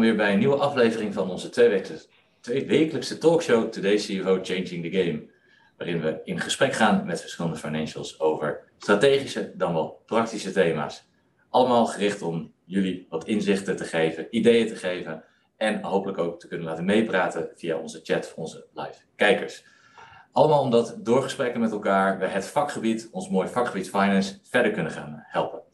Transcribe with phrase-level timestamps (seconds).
[0.00, 1.48] Weer bij een nieuwe aflevering van onze
[2.40, 5.28] tweewekelijkse, talkshow Today's CFO Changing the Game.
[5.76, 11.08] Waarin we in gesprek gaan met verschillende financials over strategische dan wel praktische thema's.
[11.50, 15.24] Allemaal gericht om jullie wat inzichten te geven, ideeën te geven
[15.56, 19.64] en hopelijk ook te kunnen laten meepraten via onze chat voor onze live kijkers.
[20.32, 24.92] Allemaal omdat door gesprekken met elkaar we het vakgebied, ons mooie vakgebied finance, verder kunnen
[24.92, 25.65] gaan helpen.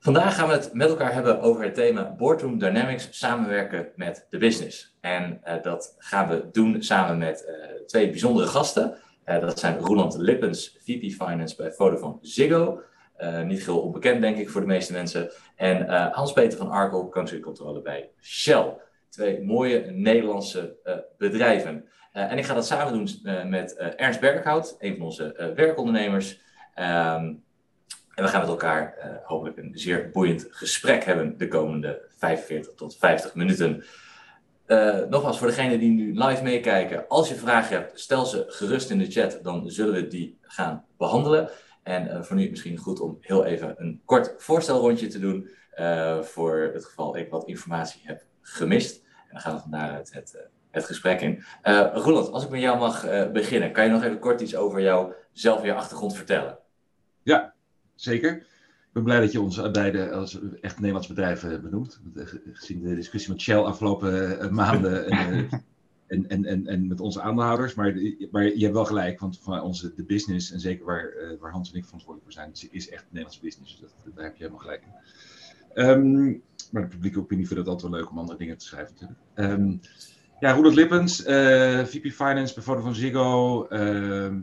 [0.00, 4.38] Vandaag gaan we het met elkaar hebben over het thema Boardroom Dynamics samenwerken met de
[4.38, 4.96] business.
[5.00, 8.96] En uh, dat gaan we doen samen met uh, twee bijzondere gasten.
[9.26, 12.80] Uh, dat zijn Roland Lippens, VP Finance bij Vodafone Ziggo.
[13.44, 15.30] niet heel onbekend denk ik voor de meeste mensen.
[15.56, 17.08] En Hans-Peter van Arkel,
[17.40, 18.76] Controller bij Shell.
[19.08, 20.76] Twee mooie Nederlandse
[21.18, 21.88] bedrijven.
[22.12, 23.08] en ik ga dat samen doen
[23.50, 26.40] met Ernst Berghout, een van onze werkondernemers.
[26.76, 27.46] Um,
[28.18, 32.74] en we gaan met elkaar uh, hopelijk een zeer boeiend gesprek hebben de komende 45
[32.74, 33.84] tot 50 minuten.
[34.66, 38.90] Uh, nogmaals, voor degenen die nu live meekijken, als je vragen hebt, stel ze gerust
[38.90, 41.50] in de chat, dan zullen we die gaan behandelen.
[41.82, 45.48] En uh, voor nu misschien goed om heel even een kort voorstelrondje te doen,
[46.20, 49.02] voor het geval ik wat informatie heb gemist.
[49.04, 51.44] En dan gaan we vandaar het, het, het gesprek in.
[51.92, 55.60] Roland, als ik met jou mag beginnen, kan je nog even kort iets over jouzelf
[55.60, 56.58] en je achtergrond vertellen?
[57.22, 57.54] Ja,
[58.00, 58.36] zeker.
[58.36, 62.00] Ik ben blij dat je ons beide als echt Nederlands bedrijven benoemt.
[62.14, 65.52] Eh, gezien de discussie met Shell afgelopen eh, maanden eh,
[66.06, 67.74] en, en, en, en met onze aandeelhouders.
[67.74, 67.94] Maar,
[68.30, 71.72] maar je hebt wel gelijk, want van onze de business, en zeker waar, waar Hans
[71.72, 73.78] en ik verantwoordelijk voor zijn, is echt Nederlandse business.
[73.80, 74.92] Dus dat, daar heb je helemaal gelijk in.
[75.88, 78.94] Um, maar de publieke opinie vindt het altijd wel leuk om andere dingen te schrijven
[78.94, 79.20] natuurlijk.
[79.60, 79.80] Um,
[80.40, 83.64] ja, Roeland Lippens, uh, VP Finance bij Vodafone Ziggo.
[83.64, 83.70] Uh,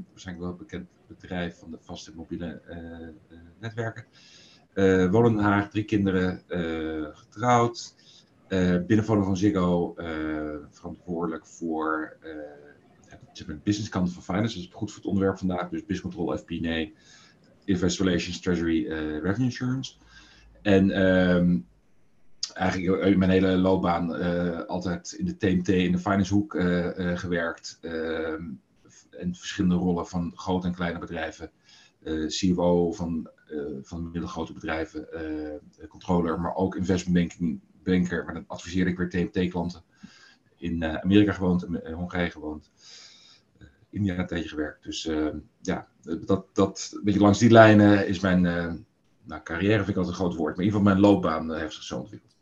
[0.10, 4.06] waarschijnlijk wel bekend bedrijf van de vaste mobiele uh, netwerken.
[5.12, 6.42] wonen in Den Haag, drie kinderen,
[7.14, 7.96] getrouwd.
[8.88, 9.94] binnen Vodafone Ziggo
[10.72, 12.18] verantwoordelijk voor
[13.34, 14.56] de business kant van finance.
[14.56, 15.70] Dat is goed voor het onderwerp vandaag.
[15.70, 16.88] Dus business control, FP&A,
[17.66, 18.88] investor relations, treasury,
[19.22, 19.94] revenue insurance.
[20.62, 21.68] En um,
[22.54, 26.52] eigenlijk mijn hele loopbaan altijd in de TMT, in de finance hoek
[27.14, 27.80] gewerkt.
[29.20, 31.52] En verschillende rollen van grote en kleine bedrijven.
[32.28, 33.30] CFO van,
[33.82, 35.08] van middelgrote bedrijven,
[35.90, 38.26] controller, maar ook investment banking, banker.
[38.26, 39.84] Maar dan adviseerde ik weer TMT-klanten.
[40.58, 42.72] In Amerika gewoond, in Hongarije gewoond.
[43.90, 44.84] India tegen gewerkt.
[44.84, 45.10] Dus
[45.62, 45.88] ja,
[46.26, 48.42] dat, dat, beetje langs die lijnen is mijn
[49.24, 51.74] nou, carrière vind ik altijd een groot woord, maar in ieder geval mijn loopbaan heeft
[51.74, 52.36] zich zo ontwikkeld.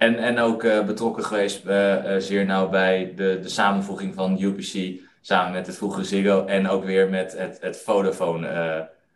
[0.00, 5.00] En, en ook uh, betrokken geweest uh, zeer nauw bij de, de samenvoeging van UPC
[5.20, 8.48] samen met het vroegere Ziggo en ook weer met het, het Vodafone,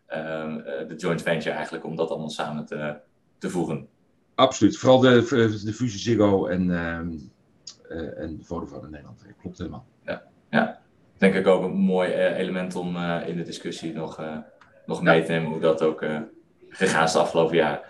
[0.07, 0.57] ehm,
[0.89, 2.97] de joint venture eigenlijk, om dat allemaal samen te,
[3.39, 3.89] te voegen.
[4.35, 7.13] Absoluut, vooral de, de fusie Ziggo en, ehm,
[8.17, 9.25] en Vodafone in Nederland.
[9.41, 9.87] Klopt helemaal.
[10.03, 10.81] Ja, ja,
[11.19, 14.23] denk ik ook een mooi element om in de discussie nog,
[14.87, 16.05] nog mee te nemen hoe dat ook
[16.69, 17.81] gegaan is de afgelopen jaren.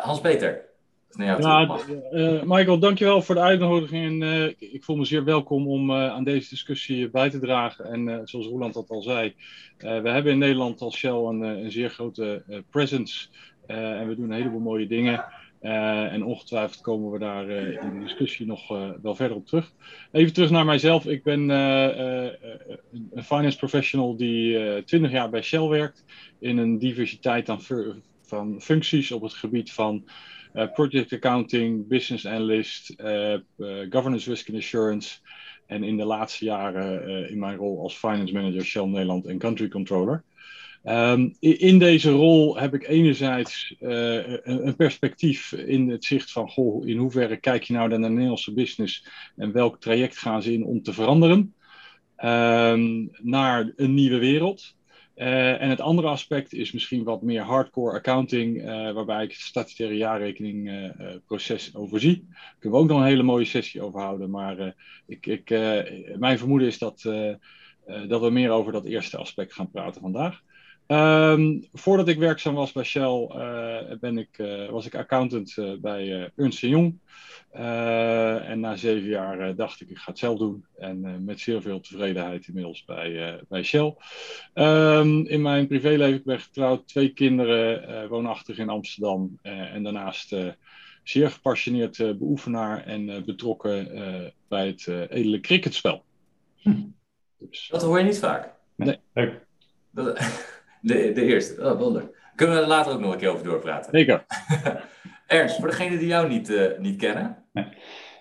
[0.00, 0.70] Hans-Peter,
[1.16, 1.78] ja,
[2.12, 4.04] uh, Michael, dankjewel voor de uitnodiging.
[4.04, 7.84] En, uh, ik voel me zeer welkom om uh, aan deze discussie bij te dragen.
[7.84, 9.34] En zoals Roland dat al zei,
[9.78, 13.28] we hebben in Nederland als Shell een, een zeer grote presence.
[13.66, 15.24] en we doen een heleboel mooie dingen.
[15.60, 18.68] en ongetwijfeld komen we daar in de discussie nog
[19.02, 19.72] wel verder op terug.
[20.12, 21.06] Even terug naar mijzelf.
[21.06, 26.04] Ik ben een finance professional die 20 jaar bij Shell werkt.
[26.38, 27.60] In een diversiteit aan
[28.22, 30.04] van functies op het gebied van
[30.74, 33.36] project accounting, business analyst, uh,
[33.90, 35.18] governance risk and assurance.
[35.66, 39.68] En in de laatste jaren in mijn rol als finance manager Shell Nederland en country
[39.68, 40.24] controller.
[40.84, 46.88] Um, in deze rol heb ik enerzijds een, een, perspectief in het zicht van, goh,
[46.88, 49.06] in hoeverre kijk je nou naar de Nederlandse business
[49.36, 51.54] en welk traject gaan ze in om te veranderen
[52.24, 54.74] um, naar een nieuwe wereld.
[55.16, 59.40] Uh, en het andere aspect is misschien wat meer hardcore accounting, uh, waarbij ik het
[59.40, 62.26] statutaire jaarrekening uh, proces overzie.
[62.30, 64.74] Daar kunnen we ook nog een hele mooie sessie over houden, maar
[65.06, 65.50] ik, ik,
[66.18, 67.02] mijn vermoeden is dat,
[68.08, 70.40] dat we meer over dat eerste aspect gaan praten vandaag.
[70.86, 73.26] Um, voordat ik werkzaam was bij Shell,
[74.00, 76.98] ben ik, was ik accountant bij Ernst Young.
[77.56, 80.66] Uh, en na zeven jaar uh, dacht ik, ik ga het zelf doen.
[80.76, 83.94] En uh, met zeer veel tevredenheid inmiddels bij, bij Shell.
[84.54, 89.38] Um, in mijn privéleven ik ben getrouwd, twee kinderen, woonachtig in Amsterdam.
[89.42, 90.36] en daarnaast
[91.02, 93.88] zeer gepassioneerd beoefenaar en betrokken
[94.48, 96.04] bij het edele cricketspel.
[96.56, 96.82] Hm.
[97.38, 97.68] Dus.
[97.70, 98.54] Dat hoor je niet vaak.
[98.76, 98.98] Nee.
[99.90, 100.16] De,
[100.82, 102.10] de, de eerste, oh, wonder.
[102.34, 103.90] Kunnen we er later ook nog een keer over doorpraten?
[103.92, 104.24] Zeker.
[105.26, 107.36] Ernst, voor degenen die jou niet, uh, niet kennen.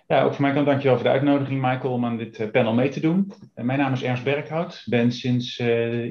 [0.07, 2.89] Ja, ook voor mij kan dankjewel voor de uitnodiging, Michael, om aan dit panel mee
[2.89, 3.33] te doen.
[3.55, 4.83] mijn naam is Ernst Berghout.
[4.85, 5.59] ben sinds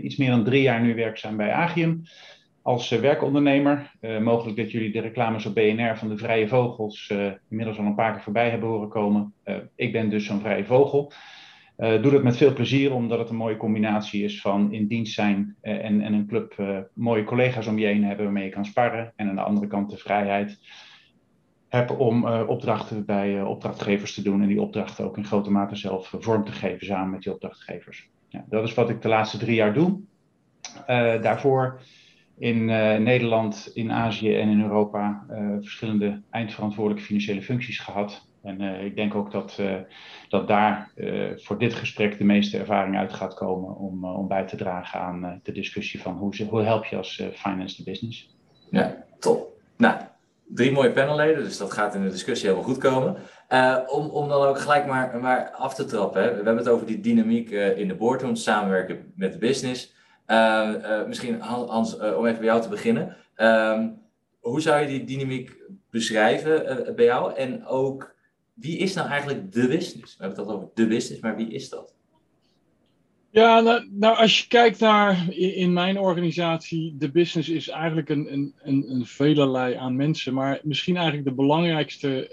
[0.03, 2.03] iets meer dan drie jaar nu werkzaam bij Agium
[2.63, 3.91] als werkondernemer.
[4.21, 7.13] mogelijk dat jullie de reclames op BNR van de Vrije Vogels
[7.51, 9.35] inmiddels al een paar keer voorbij hebben horen komen.
[9.77, 11.13] ik ben dus zo'n vrije vogel.
[11.81, 15.15] Uh, doe dat met veel plezier, omdat het een mooie combinatie is van in dienst
[15.15, 18.51] zijn uh, en, en een club uh, mooie collega's om je heen hebben waarmee je
[18.51, 19.13] kan sparren.
[19.17, 20.59] En aan de andere kant de vrijheid
[21.69, 26.15] heb om opdrachten bij opdrachtgevers te doen en die opdrachten ook in grote mate zelf
[26.19, 28.09] vorm te geven samen met die opdrachtgevers.
[28.29, 30.01] Ja, dat is wat ik de laatste drie jaar doe.
[31.23, 31.81] daarvoor
[32.39, 32.65] in
[33.03, 35.25] Nederland, in Azië en in Europa
[35.61, 38.30] verschillende eindverantwoordelijke financiële functies gehad.
[38.43, 39.75] En uh, ik denk ook dat, uh,
[40.29, 44.47] dat daar uh, voor dit gesprek de meeste ervaring uit gaat komen om, om bij
[44.47, 48.37] te dragen aan de discussie van hoe, hoe help je als finance the business.
[48.71, 49.61] Ja, top.
[49.77, 50.01] Nou,
[50.49, 53.17] drie mooie panelleden, dus dat gaat in de discussie helemaal goed komen.
[53.87, 56.29] om, om dan ook gelijk maar, maar af te trappen, hè.
[56.29, 59.95] we hebben het over die dynamiek in de boardroom, samenwerken met de business.
[61.07, 63.17] misschien Hans, om even bij jou te beginnen.
[63.35, 63.89] Ehm,
[64.41, 65.57] hoe zou je die dynamiek
[65.91, 68.19] beschrijven bij jou en ook
[68.61, 70.17] wie is nou eigenlijk de business?
[70.17, 71.95] We hebben het over de business, maar wie is dat?
[73.33, 78.33] Ja, nou, nou, als je kijkt naar in mijn organisatie, de business is eigenlijk een,
[78.33, 80.35] een, een, een velerlei aan mensen.
[80.35, 82.31] Maar misschien eigenlijk de belangrijkste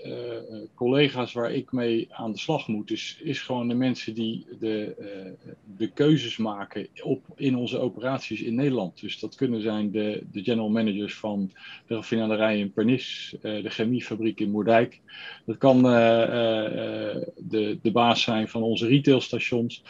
[0.51, 4.45] uh, collega's waar ik mee aan de slag moet, is, is gewoon de mensen die
[4.59, 9.01] de, uh, de keuzes maken op, in onze operaties in Nederland.
[9.01, 11.51] Dus dat kunnen zijn de, de general managers van
[11.87, 14.99] de raffinaderij in Pernis, uh, de chemiefabriek in Moerdijk.
[15.45, 19.83] Dat kan de, de baas zijn van onze retailstations.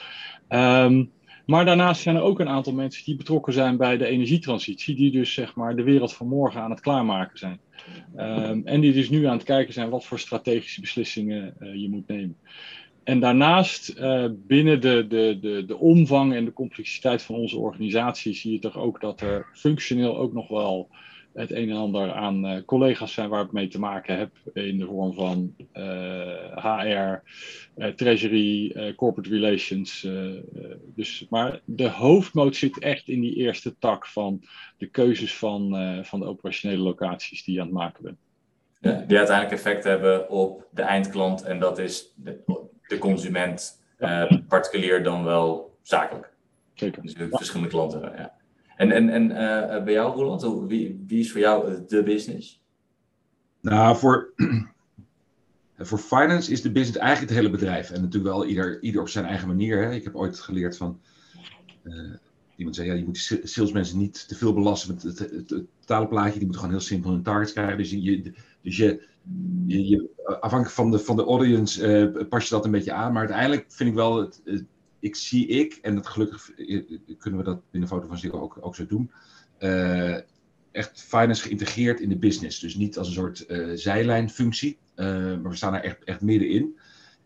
[0.50, 1.12] Um,
[1.46, 5.12] maar daarnaast zijn er ook een aantal mensen die betrokken zijn bij de energietransitie, die
[5.12, 7.60] dus zeg maar de wereld van morgen aan het klaarmaken zijn.
[8.18, 11.90] Um, en die dus nu aan het kijken zijn wat voor strategische beslissingen uh, je
[11.90, 12.38] moet nemen.
[13.04, 18.34] En daarnaast, uh, binnen de, de, de, de omvang en de complexiteit van onze organisatie,
[18.34, 20.90] zie je toch ook dat er functioneel ook nog wel
[21.38, 24.32] het een en ander aan uh, collega's zijn waar ik mee te maken heb.
[24.54, 27.22] In de vorm van uh, HR,
[27.78, 30.08] uh, treasury, corporate relations.
[30.96, 34.44] dus, maar de hoofdmoot zit echt in die eerste tak van
[34.78, 35.76] de keuzes van,
[36.06, 38.18] van de operationele locaties die je aan het maken bent.
[38.80, 42.40] Ja, die uiteindelijk effect hebben op de eindklant en dat is de,
[42.88, 43.84] de consument,
[44.48, 46.30] particulier dan wel zakelijk.
[46.74, 47.02] Zeker.
[47.02, 48.02] Dus verschillende klanten.
[48.02, 48.37] Ja.
[48.78, 52.62] En, en, en uh, bij jou, Roland, wie, wie is voor jou de business?
[53.62, 54.34] Nou, voor,
[55.78, 57.92] voor finance is de business eigenlijk het hele bedrijf.
[57.92, 59.84] En natuurlijk wel ieder, ieder op zijn eigen manier.
[59.84, 59.92] Hè.
[59.92, 61.00] Ik heb ooit geleerd van.
[61.84, 62.14] Uh,
[62.56, 66.32] iemand zei: ja, je moet salesmensen niet te veel belasten met het, het, het, totale
[66.32, 67.78] Die moeten gewoon heel simpel hun targets krijgen.
[67.78, 69.02] Dus je, dus je,
[69.66, 73.12] je, afhankelijk van de, van de audience pas je dat een beetje aan.
[73.12, 74.42] Maar uiteindelijk vind ik wel het
[75.08, 76.52] ik zie ik, en dat gelukkig
[77.18, 79.12] kunnen we dat binnen Foto van Zero ook, ook zo doen,
[79.60, 80.18] uh,
[80.72, 82.60] echt finance geïntegreerd in de business.
[82.60, 83.46] Dus niet als een soort
[83.80, 86.78] zijlijnfunctie, maar we staan er echt, echt middenin.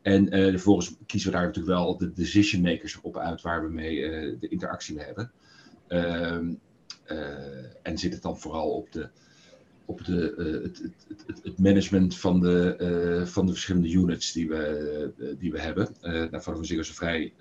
[0.02, 4.00] En vervolgens kiezen we daar natuurlijk wel de decision makers op uit waar we mee
[4.40, 5.32] de interactie mee hebben.
[5.88, 6.54] Ehm,
[7.84, 9.10] en zit het dan vooral op de,
[9.92, 12.78] op de, uh, het, het, het, management van de,
[13.22, 15.96] uh, van de verschillende units die we, uh, die we hebben.
[16.02, 17.34] Uh, daarvan we zich vrij,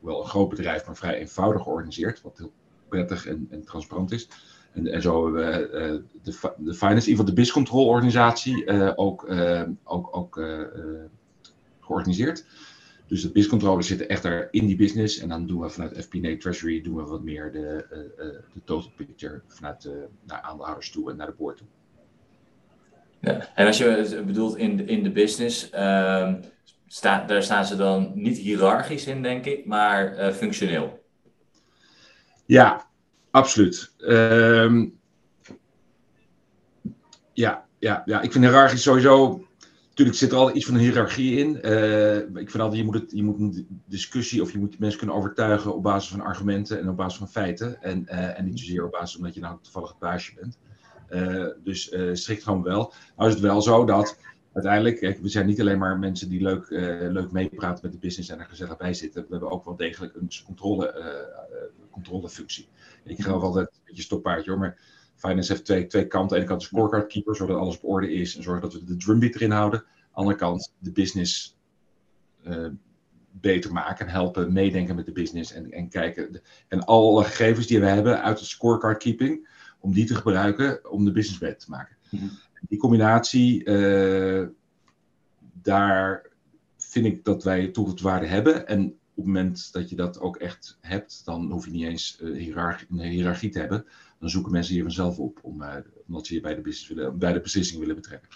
[0.00, 2.52] wel een groot bedrijf, maar vrij eenvoudig georganiseerd, wat heel
[2.88, 4.28] prettig en, transparant is.
[4.72, 9.30] En, zo hebben we de, de Finance, in ieder geval de BIS-control organisatie, ook,
[9.84, 10.40] ook, ook
[11.80, 12.44] georganiseerd.
[13.12, 15.18] Dus de BIS-controllers zitten echt daar in die business.
[15.18, 18.60] En dan doen we vanuit FP&A Treasury doen we wat meer de, uh, uh, de
[18.64, 21.66] total picture vanuit de, naar aandeelhouders toe en naar de board toe.
[23.20, 26.32] Ja, en als je bedoelt in de, in de business, uh,
[26.86, 31.04] sta, daar staan ze dan niet hiërarchisch in, denk ik, maar functioneel.
[32.46, 32.86] Ja,
[33.30, 33.94] absoluut.
[33.98, 34.98] Um,
[37.32, 39.46] ja, ja, ja, ik vind hiërarchisch sowieso
[39.92, 41.58] Natuurlijk zit er altijd iets van een hiërarchie in.
[41.62, 44.98] Uh, ik vind altijd, je moet, het, je moet een discussie of je moet mensen
[44.98, 47.82] kunnen overtuigen op basis van argumenten en op basis van feiten.
[47.82, 50.58] En, uh, en niet zozeer op basis omdat je nou toevallig het baasje bent.
[51.10, 52.92] Uh, dus strikt gewoon wel.
[53.16, 54.18] Nou is het wel zo dat
[54.52, 56.66] uiteindelijk, we zijn niet alleen maar mensen die leuk,
[57.10, 59.22] leuk meepraten met de business en er gezellig bij zitten.
[59.22, 60.94] We hebben ook wel degelijk een controle,
[61.90, 62.68] controlefunctie.
[63.04, 64.78] Ik geloof altijd een beetje stoppaardje hoor, maar
[65.28, 66.20] Finance heeft twee, twee kanten.
[66.20, 68.72] Aan de ene kant de scorecard keeper, zodat alles op orde is en zorgen dat
[68.72, 69.80] we de drumbeat erin houden.
[69.80, 71.58] Aan de andere kant de business
[72.46, 72.66] uh,
[73.30, 76.40] beter maken en helpen meedenken met de business en, en kijken.
[76.68, 79.48] En alle gegevens die we hebben uit de scorecard keeping
[79.80, 81.96] om die te gebruiken om de business beter te maken.
[82.10, 82.26] Mhm.
[82.68, 84.46] Die combinatie, eh,
[85.62, 86.26] daar
[86.76, 88.66] vind ik dat wij toegevoegde waarde hebben.
[88.66, 92.18] En op het moment dat je dat ook echt hebt, dan hoef je niet eens
[92.20, 93.86] uh, hiërarchie, een hiërarchie te hebben.
[94.22, 95.74] Dan zoeken mensen je vanzelf op, om, uh,
[96.06, 98.28] omdat ze je bij de, business willen, bij de beslissing willen betrekken.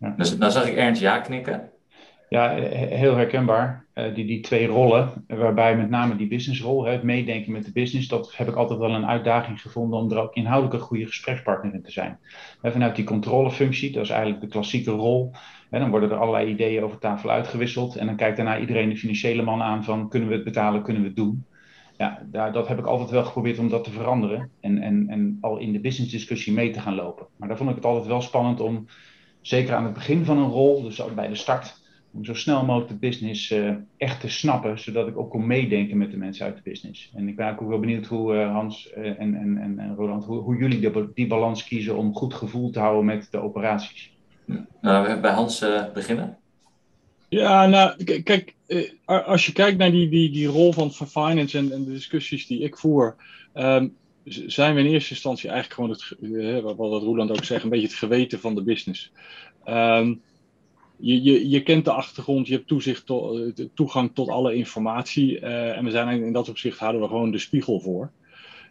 [0.00, 0.14] Ja.
[0.16, 1.70] Dus nou zag ik Ernst ja knikken.
[2.28, 3.86] Ja, heel herkenbaar.
[3.94, 8.08] Uh, die, die twee rollen, waarbij met name die businessrol, het meedenken met de business,
[8.08, 11.74] dat heb ik altijd wel een uitdaging gevonden om er ook inhoudelijk een goede gesprekspartner
[11.74, 12.18] in te zijn.
[12.62, 15.32] En vanuit die controlefunctie, dat is eigenlijk de klassieke rol,
[15.70, 18.96] en dan worden er allerlei ideeën over tafel uitgewisseld en dan kijkt daarna iedereen de
[18.96, 21.44] financiële man aan van kunnen we het betalen, kunnen we het doen.
[22.02, 25.58] Ja, dat heb ik altijd wel geprobeerd om dat te veranderen en, en, en al
[25.58, 27.26] in de business discussie mee te gaan lopen.
[27.36, 28.86] Maar daar vond ik het altijd wel spannend om,
[29.40, 31.80] zeker aan het begin van een rol, dus bij de start,
[32.12, 35.98] om zo snel mogelijk de business uh, echt te snappen, zodat ik ook kon meedenken
[35.98, 37.12] met de mensen uit de business.
[37.14, 40.24] En ik ben ook wel benieuwd hoe uh, Hans uh, en, en, en, en Roland,
[40.24, 44.16] hoe, jullie die balans kiezen om goed gevoel te houden met de operaties.
[44.80, 46.38] Nou, bij Hans beginnen.
[47.32, 48.54] Ja, nou, kijk,
[49.06, 52.78] als je kijkt naar die, die, die rol van, finance en, de discussies die ik
[52.78, 53.16] voer,
[53.54, 55.90] um, zijn we in eerste instantie eigenlijk gewoon
[56.60, 59.12] het, wat Roland ook zegt, een beetje het geweten van de business.
[59.68, 60.22] Um,
[60.96, 65.38] je, je, je kent de achtergrond, je hebt toezicht to, toegang tot alle informatie.
[65.40, 68.10] En we zijn in dat opzicht houden we gewoon de spiegel voor.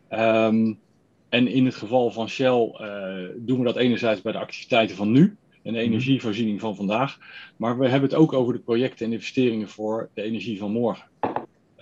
[0.09, 0.79] Um,
[1.29, 2.71] en in het geval van Shell
[3.35, 7.19] doen we dat enerzijds bij de activiteiten van nu en de energievoorziening van vandaag.
[7.57, 11.09] Maar we hebben het ook over de projecten en investeringen voor de energie van morgen.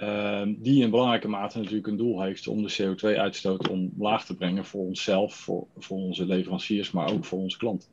[0.02, 4.66] Uh, die in belangrijke mate natuurlijk een doel heeft om de CO2-uitstoot omlaag te brengen
[4.66, 7.90] voor onszelf, voor, voor onze leveranciers, maar ook voor onze klanten.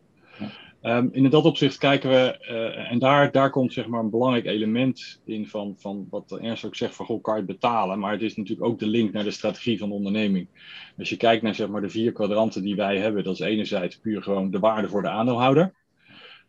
[0.86, 4.44] Um, in dat opzicht kijken we, uh, en daar, daar komt zeg maar een belangrijk
[4.44, 8.12] element in van, van wat Ernst ook zegt van goh, kan je het betalen, maar
[8.12, 10.48] het is natuurlijk ook de link naar de strategie van de onderneming.
[10.98, 13.98] Als je kijkt naar zeg maar de vier kwadranten die wij hebben, dat is enerzijds
[13.98, 15.74] puur gewoon de waarde voor de aandeelhouder.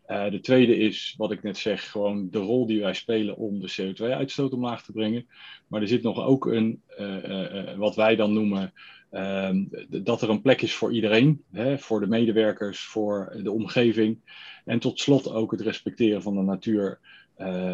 [0.08, 3.60] Uh, de tweede is, wat ik net zeg, gewoon de rol die wij spelen om
[3.60, 5.28] de CO2-uitstoot omlaag te brengen.
[5.68, 8.74] Maar er zit nog ook een, uh, wat wij dan noemen,
[9.12, 14.20] Um, dat er een plek is voor iedereen, hè, voor de medewerkers, voor de omgeving.
[14.66, 17.00] En tot slot ook het respecteren van de natuur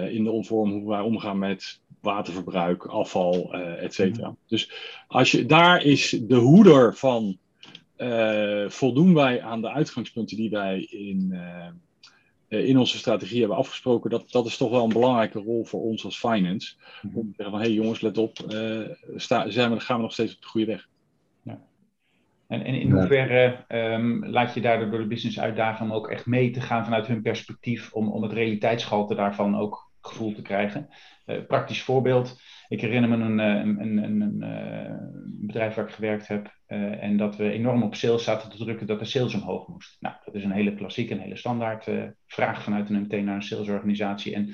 [0.09, 4.35] in de vorm hoe wij omgaan met waterverbruik, afval, et cetera.
[4.47, 4.71] Dus
[5.07, 7.37] als je, daar is de hoeder van,
[8.67, 11.39] voldoen wij aan de uitgangspunten die wij in,
[12.53, 14.09] in onze strategie hebben afgesproken.
[14.09, 16.75] Dat, dat is toch wel een belangrijke rol voor ons als finance.
[17.03, 18.37] Om te zeggen van, hé hey jongens, let op,
[19.15, 20.87] sta, zijn we, gaan we nog steeds op de goede weg.
[22.53, 26.25] En, en in hoeverre um, laat je daardoor door de business uitdagen om ook echt
[26.25, 30.89] mee te gaan vanuit hun perspectief, om, om het realiteitsgehalte daarvan ook gevoel te krijgen?
[31.25, 32.41] Uh, praktisch voorbeeld.
[32.73, 37.17] Ik herinner me een, een, een, een, een bedrijf waar ik gewerkt heb uh, en
[37.17, 39.97] dat we enorm op sales zaten te drukken dat de sales omhoog moest.
[39.99, 41.87] Nou, dat is een hele klassieke, een hele standaard
[42.27, 44.33] vraag vanuit een meteen naar een salesorganisatie.
[44.33, 44.45] En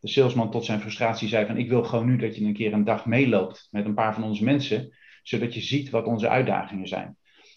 [0.00, 2.72] de salesman tot zijn frustratie zei van ik wil gewoon nu dat je een keer
[2.72, 6.88] een dag meeloopt met een paar van onze mensen, zodat je ziet wat onze uitdagingen
[6.88, 7.16] zijn.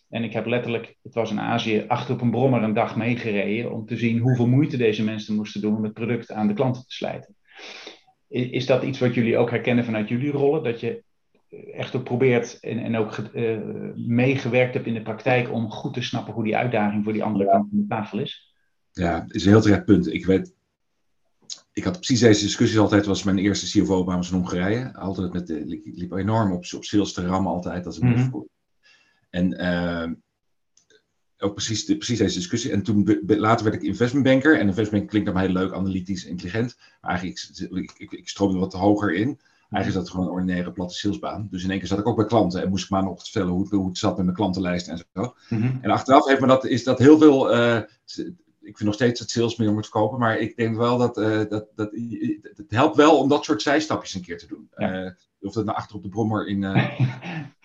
[0.10, 3.72] En ik heb letterlijk, het was in Azië, achter op een brommer een dag meegereden
[3.72, 6.82] om te zien hoeveel moeite deze mensen moesten doen om het product aan de klanten
[6.82, 7.36] te slijten.
[8.36, 10.64] Is dat iets wat jullie ook herkennen vanuit jullie rollen?
[10.64, 11.04] Dat je
[11.74, 13.58] echt ook probeert en, en ook uh,
[13.96, 17.50] meegewerkt hebt in de praktijk om goed te snappen hoe die uitdaging voor die andere
[17.50, 18.54] kant van de tafel is?
[18.92, 20.14] Ja, het is een heel terecht punt.
[20.14, 20.54] Ik weet,
[21.74, 24.94] ik had precies deze discussie altijd, was mijn eerste CFO-baan in Hongarije.
[24.94, 28.14] Altijd met de, ik liep enorm op, op sales te rammen altijd als ik mm
[28.14, 28.48] -hmm.
[29.30, 30.16] En uh,
[31.46, 32.72] ook precies, de, precies deze discussie.
[32.72, 34.54] En toen be, later werd ik investmentbanker.
[34.54, 36.78] En investmentbank klinkt dan heel leuk, analytisch, intelligent.
[37.02, 39.40] Maar eigenlijk, ik, ik, ik stroomde wat hoger in.
[39.70, 41.48] Eigenlijk is dat gewoon een ordinaire platte salesbaan.
[41.52, 43.54] Dus in één keer zat ik ook bij klanten en moest ik maar nog vertellen
[43.54, 45.36] hoe, hoe het zat met mijn klantenlijst en zo.
[45.50, 45.80] Mm-hmm.
[45.82, 47.56] En achteraf heeft me dat, is dat heel veel.
[47.56, 47.82] Uh,
[48.66, 51.44] ik vind nog steeds dat sales meer moet verkopen, maar ik denk wel dat, uh,
[51.50, 51.92] dat, dat
[52.56, 54.70] het helpt wel om dat soort zijstapjes een keer te doen.
[54.78, 55.04] Ja.
[55.04, 56.64] Uh, of dat naar achter op de brommer in.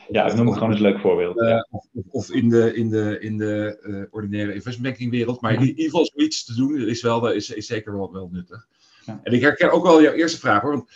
[0.09, 1.67] Ja, noem het gewoon eens een leuk voorbeeld.
[1.71, 5.41] Of, of, in de, in de, in de ordinaire investmentbanking wereld.
[5.41, 8.69] Maar in ieder geval zoiets te doen is, wel, is, is zeker wel, wel nuttig.
[9.05, 9.21] Ja.
[9.23, 10.71] En ik herken ook wel jouw eerste vraag hoor.
[10.71, 10.91] Want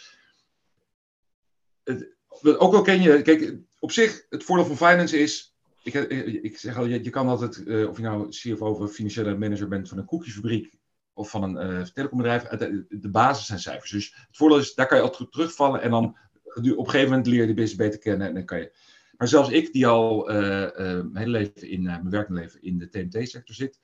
[1.84, 2.14] het,
[2.58, 5.53] ook wel ken je, kijk, op zich, het voordeel van finance is.
[5.84, 5.94] Ik,
[6.42, 9.68] ik zeg al, je, je kan altijd, uh, of je nou CFO of financiële manager
[9.68, 10.78] bent van een koekjesfabriek
[11.12, 13.90] of van een telecombedrijf, de, de basis zijn cijfers.
[13.90, 16.04] Dus het voordeel is, daar kan je altijd terugvallen en dan
[16.44, 18.72] op een gegeven moment leer je de business beter kennen en dan kan je.
[19.16, 23.54] Maar zelfs ik, die al mijn hele leven in mijn werkende leven in de TMT-sector
[23.54, 23.80] zit,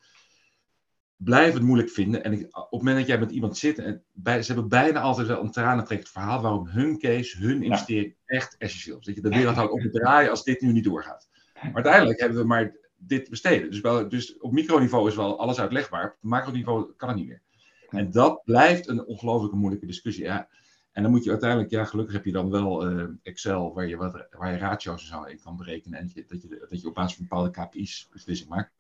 [1.23, 2.25] blijf het moeilijk vinden.
[2.25, 5.01] En ik, op het moment dat jij met iemand zit, en bij, ze hebben bijna
[5.01, 8.37] altijd wel een tranentrekkend verhaal waarom hun case, hun investering ja.
[8.37, 9.07] echt essentieel is.
[9.07, 11.30] Dat je de wereld houdt op het draaien als dit nu niet doorgaat.
[11.63, 13.71] Maar uiteindelijk hebben we maar dit besteden.
[13.71, 16.05] Dus, wel, dus op microniveau is wel alles uitlegbaar.
[16.05, 17.43] Op macroniveau kan het niet meer.
[17.89, 20.25] En dat blijft een ongelooflijke moeilijke discussie.
[20.25, 20.49] Ja.
[20.93, 23.97] En dan moet je uiteindelijk, ja, gelukkig heb je dan wel uh, Excel waar je,
[23.97, 25.99] wat, waar je ratio's en zo in kan berekenen.
[25.99, 28.71] En dat, je, dat je op basis van bepaalde KPI's beslissing maakt.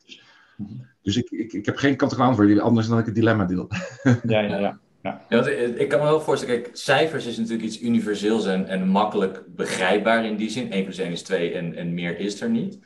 [0.56, 0.72] Mhm.
[1.02, 3.70] Dus ik, ik, ik heb geen kant-en-kant voor jullie, anders dan ik het dilemma deel.
[4.22, 4.80] Ja, ja, ja.
[5.02, 5.21] Ja.
[5.76, 10.25] ik kan me wel voorstellen, kijk, cijfers is natuurlijk iets universeels en, en makkelijk begrijpbaar
[10.25, 10.73] in die zin.
[10.73, 12.78] 1 plus 1 is 2 en, en meer is er niet.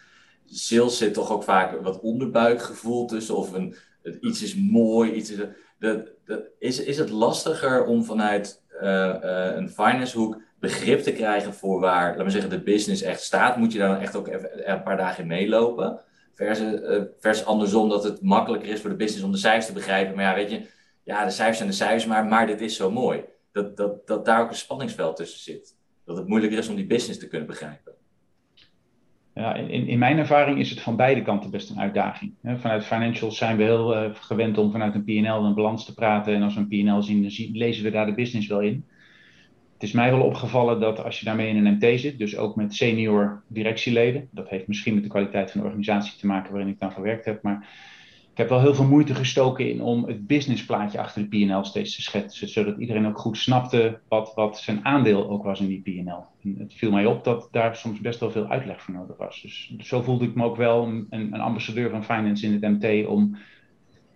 [0.47, 3.75] Sales zit toch ook vaak wat onderbuikgevoel tussen, of een,
[4.21, 5.39] iets is mooi, iets is...
[5.79, 11.13] De, de, is, is het lastiger om vanuit uh, uh, een finance hoek begrip te
[11.13, 13.57] krijgen voor waar, laten we zeggen, de business echt staat?
[13.57, 16.01] Moet je daar dan echt ook even een paar dagen in meelopen?
[16.35, 19.73] Versus, uh, vers andersom, dat het makkelijker is voor de business om de cijfers te
[19.73, 20.17] begrijpen.
[20.17, 20.67] Maar ja, weet je,
[21.05, 23.25] ja, de cijfers zijn de cijfers, maar, maar dit is zo mooi.
[23.53, 25.77] Dat, dat, dat daar ook een spanningsveld tussen zit.
[26.05, 27.93] Dat het moeilijker is om die business te kunnen begrijpen.
[29.35, 32.33] Ja, in, in mijn ervaring is het van beide kanten best een uitdaging.
[32.43, 36.35] Vanuit financials zijn we heel uh, gewend om vanuit een en een balans te praten.
[36.35, 38.85] En als we een PL zien, dan lezen we daar de business wel in.
[39.73, 42.57] Het is mij wel opgevallen dat als je daarmee in een MT zit, dus ook
[42.57, 46.71] met senior directieleden, dat heeft misschien met de kwaliteit van de organisatie te maken waarin
[46.71, 47.69] ik dan gewerkt heb, maar
[48.35, 51.95] ik heb wel heel veel moeite gestoken in om het businessplaatje achter de PNL steeds
[51.95, 55.81] te schetsen, zodat iedereen ook goed snapte wat, wat zijn aandeel ook was in die
[55.81, 56.25] PNL.
[56.59, 59.43] het viel mij op dat daar soms best wel veel uitleg voor nodig was.
[59.43, 63.07] Dus zo voelde ik me ook wel een, een ambassadeur van finance in het MT
[63.07, 63.37] om.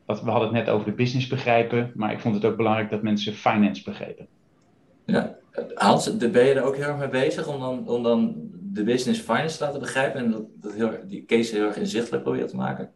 [0.07, 2.91] Dat, we hadden het net over de business begrijpen, maar ik vond het ook belangrijk
[2.91, 4.27] dat mensen finance begrepen.
[5.05, 5.37] Ja,
[5.75, 8.35] Hans, ben je er ook heel erg mee bezig om dan, om dan
[8.73, 12.23] de business finance te laten begrijpen en dat, dat heel, die case heel erg inzichtelijk
[12.23, 12.93] proberen te maken?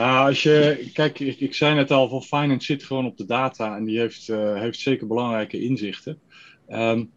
[0.00, 3.24] Nou, als je, kijk, ik, ik, zei net al, van finance zit gewoon op de
[3.24, 6.20] data en die heeft, uh, heeft zeker belangrijke inzichten.
[6.68, 7.10] Um,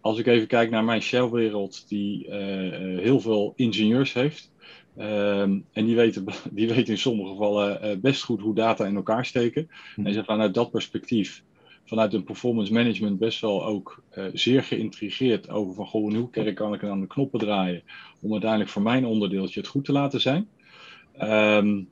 [0.00, 2.32] als ik even kijk naar mijn Shell-wereld, die uh,
[2.98, 4.52] heel veel ingenieurs heeft.
[4.98, 8.96] Um, en die weten, die weten in sommige gevallen uh, best goed hoe data in
[8.96, 9.70] elkaar steken.
[9.96, 10.06] Mm.
[10.06, 11.42] En ze vanuit dat perspectief,
[11.84, 14.02] vanuit een performance management, best wel ook
[14.32, 17.82] zeer geïntrigeerd over van goh, hoe kan ik aan de knoppen draaien
[18.20, 20.48] om uiteindelijk voor mijn onderdeeltje het goed te laten zijn.
[21.22, 21.88] Um,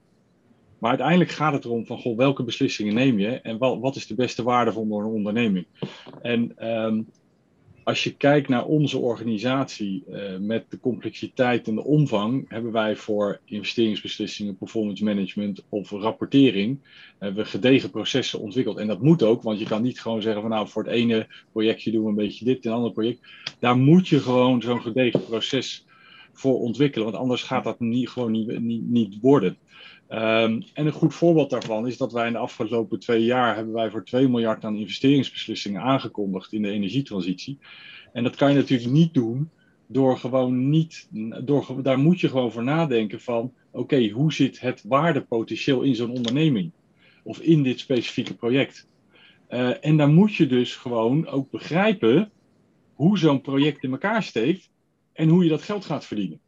[0.79, 4.07] maar uiteindelijk gaat het erom van goh, welke beslissingen neem je en wat, wat is
[4.07, 5.67] de beste waarde voor een onderneming.
[6.23, 7.07] En um,
[7.89, 12.97] als je kijkt naar onze organisatie uh, met de complexiteit en de omvang, hebben wij
[12.97, 16.79] voor investeringsbeslissingen, performance management of rapportering,
[17.19, 18.79] hebben we gedegen processen ontwikkeld.
[18.79, 21.27] En dat moet ook, want je kan niet gewoon zeggen van nou voor het ene
[21.53, 23.21] projectje doen we een beetje dit, en een ander project.
[23.59, 25.87] Daar moet je gewoon zo'n gedegen proces
[26.33, 29.57] voor ontwikkelen, want anders gaat dat niet, gewoon niet, niet worden.
[30.11, 33.75] Um, en een goed voorbeeld daarvan is dat wij in de afgelopen twee jaar hebben
[33.75, 37.59] wij voor 2 miljard aan investeringsbeslissingen aangekondigd in de energietransitie.
[38.13, 39.51] En dat kan je natuurlijk niet doen
[39.87, 41.09] door gewoon niet,
[41.45, 46.11] door, daar moet je gewoon voor nadenken van, oké, hoe zit het waardepotentieel in zo'n
[46.11, 46.71] onderneming?
[47.23, 48.87] Of in dit specifieke project?
[49.51, 52.31] Uh, en dan moet je dus gewoon ook begrijpen
[52.95, 54.71] hoe zo'n project in elkaar steekt
[55.13, 56.41] en hoe je dat geld gaat verdienen.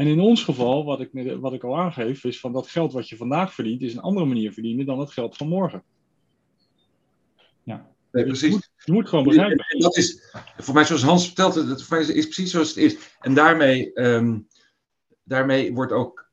[0.00, 3.08] En in ons geval, wat ik, wat ik al aangeef, is van dat geld wat
[3.08, 5.82] je vandaag verdient, is een andere manier verdienen dan het geld van morgen.
[7.62, 7.90] Ja.
[8.12, 8.48] Nee, precies.
[8.48, 9.64] Je moet, je moet gewoon begrijpen.
[9.68, 12.76] En dat is, voor mij, zoals Hans vertelt, het voor mij is, precies zoals het
[12.76, 12.96] is.
[13.20, 14.46] En daarmee, um,
[15.22, 16.30] daarmee wordt ook.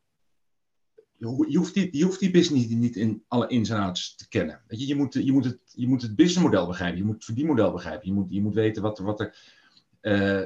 [1.18, 4.28] Je hoeft, die, je hoeft die business niet, niet in alle ins en outs te
[4.28, 4.62] kennen.
[4.68, 7.26] Weet je, je, moet, je, moet het, je moet het businessmodel begrijpen, je moet het
[7.26, 9.56] verdienmodel begrijpen, je moet, je moet weten wat, wat er.
[10.02, 10.46] Uh,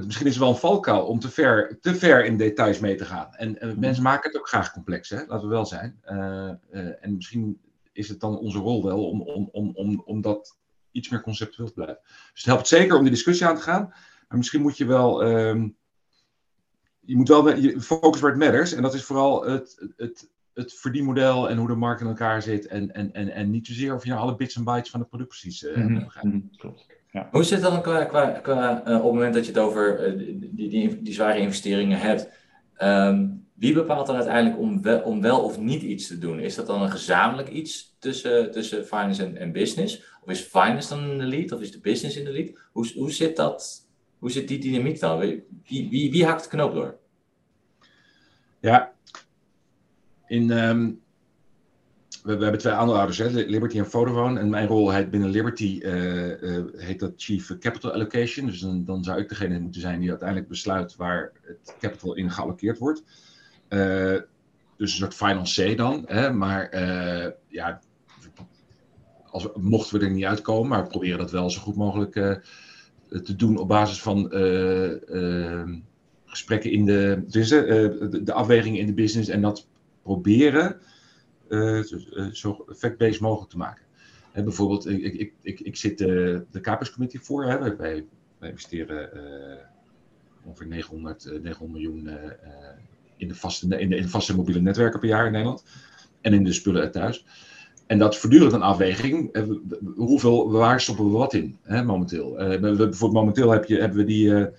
[0.00, 3.04] misschien is het wel een valkuil om te ver, te ver in details mee te
[3.04, 3.34] gaan.
[3.34, 3.80] En, en mhm.
[3.80, 5.16] mensen maken het ook graag complex, hè?
[5.26, 6.00] laten we wel zijn.
[6.04, 6.16] Uh,
[6.72, 7.60] uh, en misschien
[7.92, 10.58] is het dan onze rol wel om, om, om, om, om dat
[10.90, 12.00] iets meer conceptueel te blijven.
[12.04, 13.86] Dus het helpt zeker om die discussie aan te gaan.
[14.28, 15.24] Maar misschien moet je wel.
[15.26, 15.76] Um,
[17.00, 18.72] je moet wel je focus where it matters.
[18.72, 22.66] En dat is vooral het, het, het verdienmodel en hoe de markt in elkaar zit.
[22.66, 25.08] En, en, en, en niet zozeer of je nou alle bits en bytes van het
[25.08, 26.50] product precies uh, mm -hmm.
[26.56, 26.86] Klopt.
[27.12, 27.28] Ja.
[27.30, 30.16] Hoe zit het dan qua, qua, qua uh, op het moment dat je het over
[30.16, 32.28] uh, die, die, die, zware investeringen hebt?
[32.78, 36.40] Um, wie bepaalt dan uiteindelijk om wel, om wel of niet iets te doen?
[36.40, 40.02] Is dat dan een gezamenlijk iets tussen, tussen finance en, en business?
[40.22, 41.52] Of is finance dan in de lead?
[41.52, 42.58] Of is de business in de lead?
[42.72, 45.18] Hoe, hoe, zit, dat, hoe zit die dynamiek dan?
[45.18, 46.98] Wie, wie, wie hakt de knoop door?
[48.60, 48.92] Ja,
[50.26, 51.02] in, um,
[52.22, 54.40] we, hebben twee aandeelhouders, hè, Liberty en Vodafone.
[54.40, 58.46] En mijn rol heet binnen Liberty uh, uh, heet dat Chief Capital Allocation.
[58.46, 62.78] Dus dan, zou ik degene moeten zijn die uiteindelijk besluit waar het capital in geallockeerd
[62.78, 63.02] wordt.
[63.68, 64.18] Uh,
[64.76, 66.02] dus een soort say dan.
[66.06, 66.78] Hè, maar
[67.48, 67.80] ja,
[69.30, 72.12] als, mochten we er niet uitkomen, maar we proberen dat wel zo goed mogelijk
[73.08, 74.30] te doen op basis van
[76.24, 79.68] gesprekken in de, dus, de, de afwegingen in de business en dat
[80.02, 80.80] proberen
[82.32, 83.84] zo effect-based mogelijk te maken.
[84.32, 87.44] Hè, bijvoorbeeld, ik, ik, ik, ik zit de, de Capers Committee voor.
[87.44, 88.04] Hè, wij,
[88.38, 89.10] wij investeren
[90.44, 92.10] ongeveer 900, 900 miljoen
[93.16, 95.64] in, de vaste, in, de, in de vaste mobiele netwerken per jaar in Nederland.
[96.20, 97.24] En in de spullen thuis.
[97.86, 99.32] En dat voortdurend een afweging.
[99.32, 99.42] Eh,
[99.96, 102.40] hoeveel, waar stoppen we wat in hè, momenteel?
[102.40, 104.50] Uh, we, bijvoorbeeld momenteel heb je, hebben we die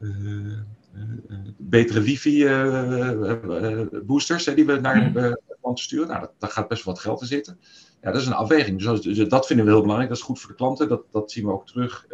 [0.00, 0.58] uh,
[1.56, 6.08] betere wifi-boosters die we naar klanten sturen.
[6.08, 7.58] Nou, dat, daar gaat best wel wat geld in zitten.
[8.00, 8.82] Ja, dat is een afweging.
[8.82, 10.10] Dus, dus, dat vinden we heel belangrijk.
[10.10, 10.88] Dat is goed voor de klanten.
[10.88, 12.06] Dat, dat zien we ook terug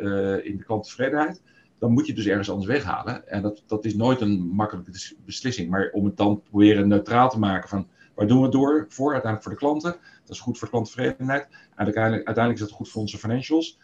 [0.43, 1.43] in de klanttevredenheid.
[1.79, 3.29] Dan moet je dus ergens anders weghalen.
[3.29, 5.71] En dat, dat is nooit een makkelijke beslissing.
[5.71, 7.87] Maar om het dan proberen neutraal te maken van
[8.19, 9.13] Waar doen we het door voor?
[9.13, 10.01] Uiteindelijk voor de klanten.
[10.25, 11.49] Dat is goed voor klanttevredenheid.
[11.51, 13.79] En uiteindelijk, uiteindelijk is dat goed voor onze financials.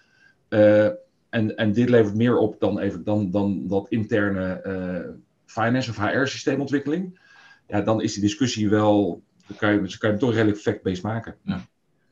[0.48, 0.84] Uh,
[1.28, 5.96] en, en dit levert meer op dan, even, dan, dan dat interne uh, finance of
[5.96, 7.20] HR-systeemontwikkeling.
[7.66, 9.22] Ja, dan is die discussie wel.
[9.46, 11.36] Dan kan je, kan je toch redelijk fact-based maken.
[11.42, 11.60] Ja.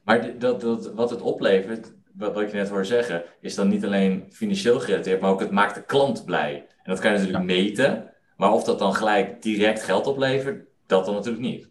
[0.05, 3.85] Maar dat, dat, wat het oplevert, wat, wat ik net hoor zeggen, is dan niet
[3.85, 6.67] alleen financieel gerelateerd, maar ook het maakt de klant blij.
[6.83, 8.11] En dat kan je natuurlijk meten.
[8.37, 11.71] Maar of dat dan gelijk direct geld oplevert, dat dan natuurlijk niet.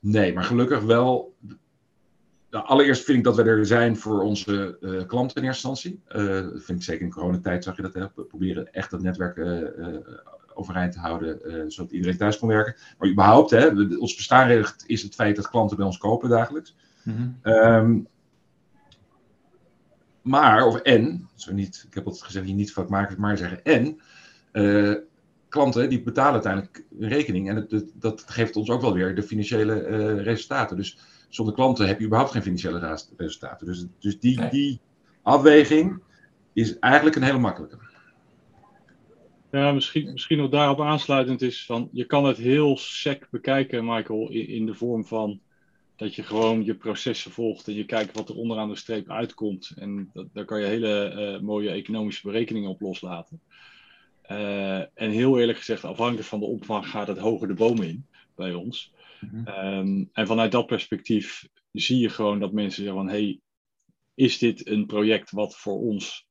[0.00, 1.34] Nee, maar gelukkig wel.
[2.50, 6.02] Nou, allereerst vind ik dat we er zijn voor onze uh, klanten in eerste instantie.
[6.08, 7.94] Uh, vind ik zeker in coronatijd zag je dat.
[7.94, 8.06] Hè?
[8.14, 9.58] We proberen echt dat netwerk uh,
[10.54, 12.76] overeind te houden, zodat iedereen thuis kon werken.
[12.98, 16.76] Maar überhaupt, hè, ons bestaanrecht is het feit dat klanten bij ons kopen dagelijks.
[17.02, 18.06] Mm -hmm.
[20.22, 23.64] maar, of en, zo niet, ik heb altijd gezegd, je niet vaak maken, maar zeggen
[23.64, 23.98] en
[25.54, 27.48] klanten die betalen uiteindelijk een rekening.
[27.48, 30.76] En het, dat geeft ons ook wel weer de financiële uh, resultaten.
[30.76, 33.66] Dus zonder klanten heb je überhaupt geen financiële resultaten.
[33.66, 34.80] Dus, dus die, die
[35.22, 36.02] afweging
[36.52, 37.76] is eigenlijk een hele makkelijke.
[39.54, 44.30] Ja, misschien, misschien nog daarop aansluitend is van je kan het heel sec bekijken, Michael,
[44.30, 45.40] in, in de vorm van
[45.96, 49.72] dat je gewoon je processen volgt en je kijkt wat er onderaan de streep uitkomt.
[49.76, 53.40] En dat, daar kan je hele uh, mooie economische berekeningen op loslaten.
[54.30, 58.06] Uh, en heel eerlijk gezegd, afhankelijk van de opvang gaat het hoger de boom in
[58.34, 58.92] bij ons.
[59.20, 63.08] Mm um, en vanuit dat perspectief zie je gewoon dat mensen zeggen van...
[63.08, 63.40] hey,
[64.14, 66.23] is dit een project wat voor ons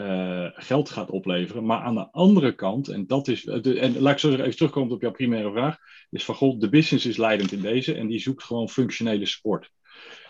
[0.00, 1.64] uh, geld gaat opleveren?
[1.64, 3.42] Maar aan de andere kant, en dat is...
[3.42, 5.76] De, en laat ik zo even terugkomen op jouw primaire vraag...
[6.10, 7.94] is van, god, de business is leidend in deze...
[7.94, 9.70] en die zoekt gewoon functionele support.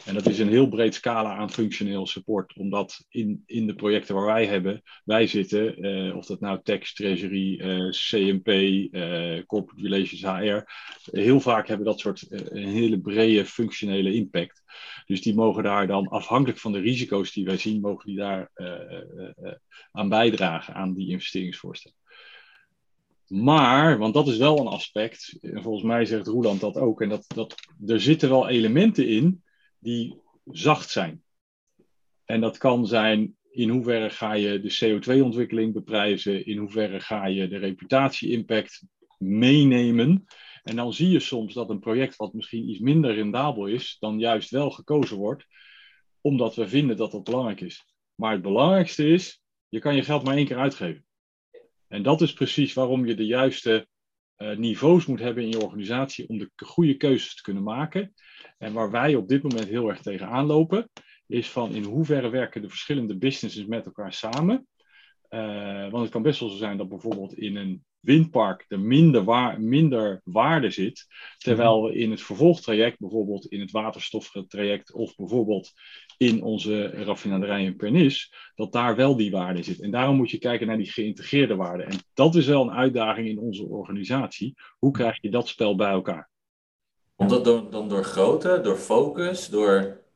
[0.04, 4.14] En dat is een heel breed scala aan functioneel support, omdat in, in de projecten
[4.14, 9.82] waar wij hebben, wij zitten, uh, of dat nou tax, treasury, eh, CMP, eh, corporate
[9.82, 10.70] relations, HR,
[11.10, 14.62] heel vaak hebben dat soort een hele brede functionele impact.
[15.08, 18.50] Dus die mogen daar dan, afhankelijk van de risico's die wij zien, mogen die daar
[19.92, 21.96] aan bijdragen aan die investeringsvoorstellen.
[23.26, 27.08] Maar, want dat is wel een aspect, en volgens mij zegt Roeland dat ook, en
[27.08, 27.54] dat, dat,
[27.86, 29.42] er zitten wel elementen in
[29.78, 31.22] die zacht zijn.
[32.24, 37.48] En dat kan zijn in hoeverre ga je de CO2-ontwikkeling beprijzen, in hoeverre ga je
[37.48, 38.82] de reputatie-impact
[39.18, 40.26] meenemen.
[40.68, 44.18] En dan zie je soms dat een project wat misschien iets minder rendabel is, dan
[44.18, 45.46] juist wel gekozen wordt,
[46.20, 47.94] omdat we vinden dat dat belangrijk is.
[48.14, 51.04] Maar het belangrijkste is, je kan je geld maar één keer uitgeven.
[51.86, 53.88] En dat is precies waarom je de juiste
[54.36, 58.14] uh, niveaus moet hebben in je organisatie om de goede keuzes te kunnen maken.
[58.58, 60.90] En waar wij op dit moment heel erg tegenaan lopen,
[61.26, 64.66] is van in hoeverre werken de verschillende businesses met elkaar samen.
[65.30, 69.24] Uh, want het kan best wel zo zijn dat bijvoorbeeld in een windpark er minder,
[69.24, 71.06] waar, minder waarde zit,
[71.38, 75.72] terwijl we in het vervolgtraject, bijvoorbeeld in het waterstoftraject of bijvoorbeeld
[76.16, 79.80] in onze raffinaderij in Pernis, dat daar wel die waarde zit.
[79.80, 81.82] En daarom moet je kijken naar die geïntegreerde waarde.
[81.82, 84.54] En dat is wel een uitdaging in onze organisatie.
[84.78, 86.30] Hoe krijg je dat spel bij elkaar?
[87.16, 90.06] Komt dat door, dan door grootte, door focus, door...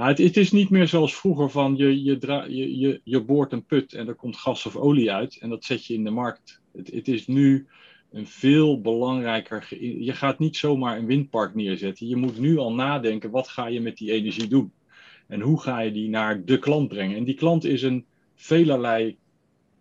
[0.00, 3.52] Nou, het, het, is niet meer zoals vroeger van je, je, je, je, je boort
[3.52, 6.10] een put en er komt gas of olie uit en dat zet je in de
[6.10, 6.60] markt.
[6.72, 7.66] Het, het is nu
[8.12, 9.66] een veel belangrijker.
[10.04, 12.08] Je gaat niet zomaar een windpark neerzetten.
[12.08, 14.72] Je moet nu al nadenken: wat ga je met die energie doen?
[15.26, 17.16] En hoe ga je die naar de klant brengen?
[17.16, 19.16] En die klant is een velerlei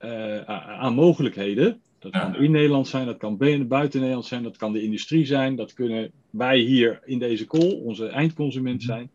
[0.01, 0.41] uh,
[0.79, 1.81] aan mogelijkheden.
[1.99, 5.55] Dat kan in Nederland zijn, dat kan buiten Nederland zijn, dat kan de industrie zijn,
[5.55, 8.85] dat kunnen wij hier in deze call, onze eindconsument mhm.
[8.85, 9.11] zijn.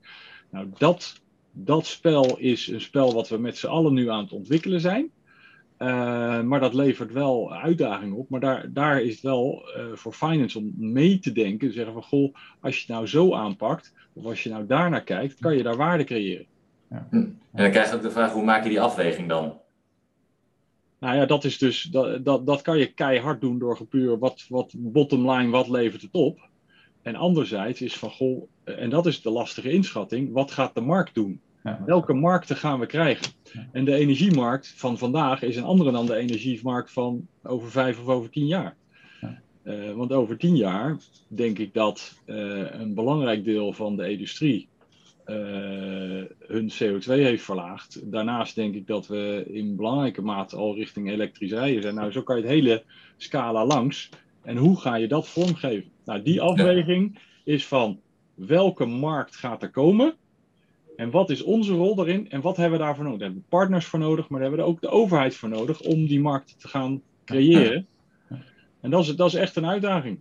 [0.55, 1.21] Nou, dat,
[1.53, 5.11] dat spel is een spel wat we met z'n allen nu aan het ontwikkelen zijn.
[5.79, 8.29] Uh, maar dat levert wel uitdagingen op.
[8.29, 11.73] Maar daar, daar is het wel uh, voor finance om mee te denken.
[11.73, 15.39] Zeggen van goh, als je het nou zo aanpakt, of als je nou daarnaar kijkt,
[15.39, 16.47] kan je daar waarde creëren.
[16.91, 17.09] Ja.
[17.11, 19.59] En dan krijg je ook de vraag, hoe maak je die afweging dan?
[20.99, 24.47] Nou ja, dat is dus, dat, dat, dat kan je keihard doen door puur wat,
[24.49, 26.49] wat bottom line, wat levert het op?
[27.05, 31.15] En anderzijds is van, goh, en dat is de lastige inschatting, wat gaat de markt
[31.15, 31.41] doen?
[31.87, 33.33] Welke markten gaan we krijgen?
[33.73, 38.09] En de energiemarkt van vandaag is een andere dan de energiemarkt van over vijf of
[38.09, 38.77] over tien jaar.
[39.65, 40.97] Uh, want over tien jaar
[41.29, 44.69] denk ik dat uh, een belangrijk deel van de industrie
[45.27, 45.37] uh,
[46.39, 48.13] hun CO2 heeft verlaagd.
[48.13, 51.95] Daarnaast denk ik dat we in belangrijke mate al richting elektrisch rijden zijn.
[51.95, 52.83] Nou, zo kan je het hele
[53.17, 54.11] scala langs.
[54.43, 55.91] En hoe ga je dat vormgeven?
[56.05, 58.01] Nou, die afweging is van
[58.35, 60.15] welke markt gaat er komen?
[60.97, 62.31] En wat is onze rol daarin?
[62.31, 63.19] En wat hebben we daarvoor nodig?
[63.19, 65.81] Daar hebben we partners voor nodig, maar daar hebben we ook de overheid voor nodig
[65.81, 67.87] om die markt te gaan creëren.
[68.81, 70.21] En dat is, dat is echt een uitdaging.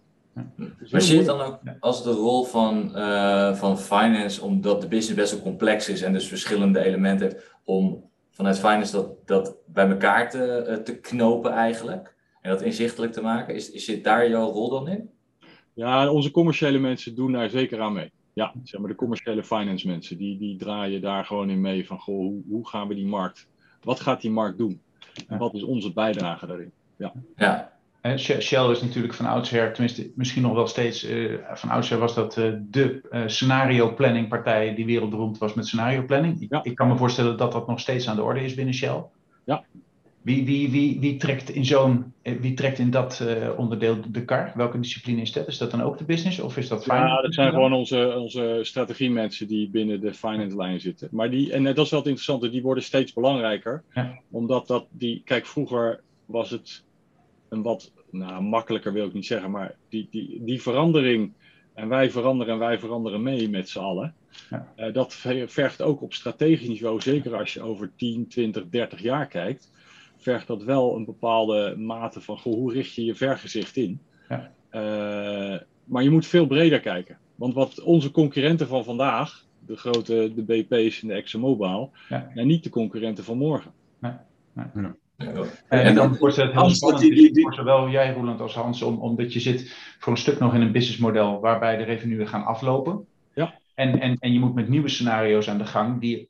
[0.91, 4.87] Maar zie je het dan ook als de rol van, uh, van finance, omdat de
[4.87, 9.55] business best wel complex is en dus verschillende elementen heeft, om vanuit finance dat, dat
[9.65, 13.55] bij elkaar te, eh, te knopen eigenlijk en dat inzichtelijk te maken?
[13.55, 15.09] Is, is zit daar jouw rol dan in?
[15.73, 18.11] Ja, onze commerciële mensen doen daar zeker aan mee.
[18.33, 21.99] Ja, zeg maar de commerciële finance mensen, die, die draaien daar gewoon in mee van,
[21.99, 23.47] goh, hoe, hoe gaan we die markt,
[23.83, 24.81] wat gaat die markt doen?
[25.27, 26.71] En wat is onze bijdrage daarin?
[26.95, 27.13] Ja.
[27.35, 27.71] ja.
[28.17, 32.37] Shell is natuurlijk van oudsher, tenminste misschien nog wel steeds, uh, van oudsher was dat
[32.37, 36.41] uh, de uh, scenario planning partij die wereldberoemd was met scenario planning.
[36.41, 36.63] Ik, ja.
[36.63, 39.03] ik, kan me voorstellen dat dat nog steeds aan de orde is binnen Shell.
[39.43, 39.63] Ja.
[40.23, 43.23] Wie, wie, wie, wie trekt in zo'n, wie trekt in dat
[43.57, 44.51] onderdeel de kar?
[44.55, 45.47] Welke discipline is dat?
[45.47, 47.07] Is dat dan ook de business of is dat finance?
[47.07, 51.07] Ja, dat zijn gewoon onze, onze strategiemensen die binnen de finance lijn zitten.
[51.11, 53.83] Maar die, en dat is wel het interessante, die worden steeds belangrijker.
[53.93, 54.19] Ja.
[54.31, 56.83] Omdat dat die, kijk vroeger was het
[57.49, 61.33] een wat nou, makkelijker wil ik niet zeggen, maar die, die, die verandering,
[61.73, 64.15] en wij veranderen en wij veranderen mee met z'n allen,
[64.49, 64.73] ja.
[64.77, 65.13] uh, dat
[65.45, 69.71] vergt ook op strategisch niveau, zeker als je over 10, 20, 30 jaar kijkt,
[70.23, 74.01] vergt dat wel een bepaalde mate van goh, hoe richt je je vergezicht in.
[74.29, 74.51] Ja.
[74.71, 77.17] Uh, maar je moet veel breder kijken.
[77.35, 82.31] Want wat onze concurrenten van vandaag, de grote de BP's en de ExxonMobil, ja.
[82.33, 83.71] nou, niet de concurrenten van morgen.
[83.99, 84.13] Nee.
[84.53, 84.91] Nee.
[85.17, 85.31] Ja.
[85.67, 87.43] En, en dan wordt het heel spannend die, die, die...
[87.43, 90.61] voor zowel jij, Roland, als Hans, om, omdat je zit voor een stuk nog in
[90.61, 93.05] een businessmodel waarbij de revenuen gaan aflopen.
[93.33, 93.53] Ja.
[93.75, 96.29] En, en, en je moet met nieuwe scenario's aan de gang die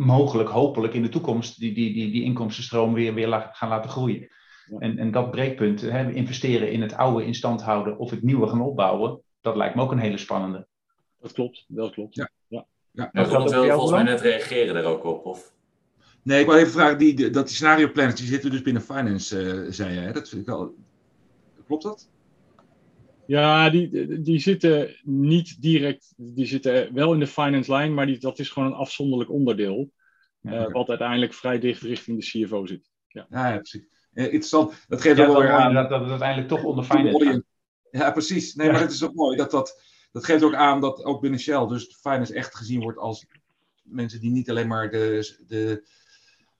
[0.00, 3.90] mogelijk, hopelijk in de toekomst die, die, die, die inkomstenstroom weer, weer la, gaan laten
[3.90, 4.28] groeien.
[4.66, 4.78] Ja.
[4.78, 8.46] En, en dat breekpunt, hè, investeren in het oude in stand houden of het nieuwe
[8.46, 10.66] gaan opbouwen, dat lijkt me ook een hele spannende.
[11.20, 12.14] Dat klopt, dat klopt.
[12.14, 12.30] Ja.
[12.48, 12.66] Ja.
[12.90, 13.10] Ja.
[13.12, 15.52] Ja, Roland wil volgens mij net reageren daar ook op, of...
[16.22, 19.42] Nee, ik wil even vragen, die, dat die scenario planners, die zitten dus binnen finance,
[19.42, 20.00] uh, zei je.
[20.00, 20.12] Hè?
[20.12, 20.74] Dat vind ik wel...
[21.66, 22.08] Klopt dat?
[23.30, 28.18] Ja, die, die zitten niet direct, die zitten wel in de finance line, maar die,
[28.18, 29.90] dat is gewoon een afzonderlijk onderdeel.
[30.40, 32.90] Ja, uh, wat uiteindelijk vrij dicht richting de CFO zit.
[33.08, 33.86] Ja, ja, ja precies.
[34.14, 34.84] Uh, interessant.
[34.88, 35.74] Dat geeft ja, ook wel weer aan.
[35.74, 37.44] Dat, dat het uiteindelijk toch onder finance.
[37.90, 38.54] Ja, precies.
[38.54, 39.36] Nee, maar het is ook mooi.
[39.36, 42.98] Dat, dat, dat geeft ook aan dat ook binnen Shell dus finance echt gezien wordt
[42.98, 43.26] als
[43.82, 45.88] mensen die niet alleen maar de, de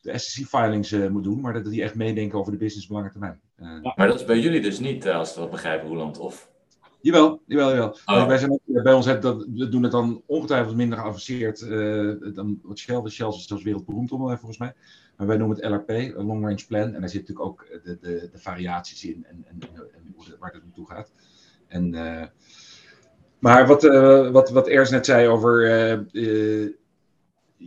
[0.00, 3.11] de SEC-filings uh, moet doen, maar dat die echt meedenken over de business op lange
[3.11, 3.40] termijn.
[3.56, 3.92] Uh, ja.
[3.96, 6.18] Maar dat is bij jullie dus niet, als we dat begrijpen, Roland?
[6.18, 6.49] Of?
[7.00, 7.96] Jawel, jawel, jawel.
[8.04, 8.26] Oh.
[8.26, 11.68] Wij zijn ook, bij ons het, dat, we doen het dan ongetwijfeld minder geavanceerd
[12.34, 13.02] dan wat Shell.
[13.02, 14.74] De Shell is zelfs wereldberoemd om, volgens mij.
[15.16, 16.94] Maar wij noemen het LRP, Long Range Plan.
[16.94, 19.58] En daar zit natuurlijk ook de, de, de variaties in en, en,
[19.94, 21.12] en waar het naartoe gaat.
[21.66, 21.90] En,
[23.38, 23.82] maar wat,
[24.32, 26.06] wat, wat Ers net zei over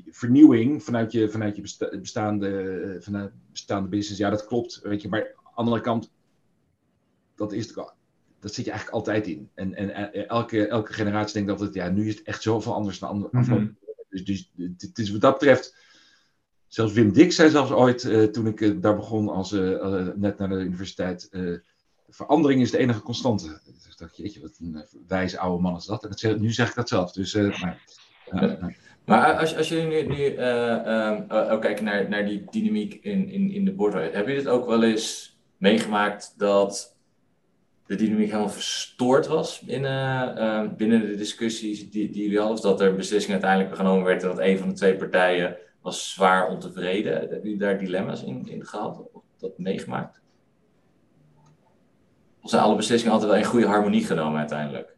[0.09, 4.19] vernieuwing vanuit je, vanuit je bestaande, vanuit bestaande business.
[4.19, 4.79] Ja, dat klopt.
[4.83, 6.11] Weet je, maar aan de andere kant,
[7.35, 7.73] dat, is,
[8.43, 9.49] dat zit je eigenlijk altijd in.
[9.55, 13.09] En, en elke, elke generatie denkt altijd, ja, nu is het echt zoveel anders dan
[13.09, 13.37] andere.
[13.37, 13.77] Mm -hmm.
[14.09, 15.75] Dus, dus het is wat dat betreft.
[16.67, 20.37] Zelfs Wim Dix zei zelfs ooit, uh, toen ik uh, daar begon, als, uh, net
[20.37, 21.29] naar de universiteit.
[22.09, 23.61] verandering is de enige constante.
[23.85, 26.03] Dus dacht jeetje, wat een wijze oude man is dat.
[26.03, 27.11] En dat, nu zeg ik dat zelf.
[27.11, 27.83] Dus, maar,
[29.05, 33.51] maar als, als jullie nu, nu um, ook kijken naar, naar die dynamiek in, in,
[33.51, 36.92] in de boardroom, heb je dit ook wel eens meegemaakt dat
[37.97, 42.57] de dynamiek helemaal verstoord was binnen, uh, binnen de discussies die, die jullie hadden?
[42.57, 46.11] Of dat er beslissingen uiteindelijk genomen werd en dat een van de twee partijen was
[46.11, 47.13] zwaar ontevreden?
[47.13, 49.03] Hebben jullie daar dilemma's in, in gehad?
[49.11, 50.21] Of dat meegemaakt?
[52.41, 54.92] Of zijn alle beslissingen altijd wel in goede harmonie genomen uiteindelijk?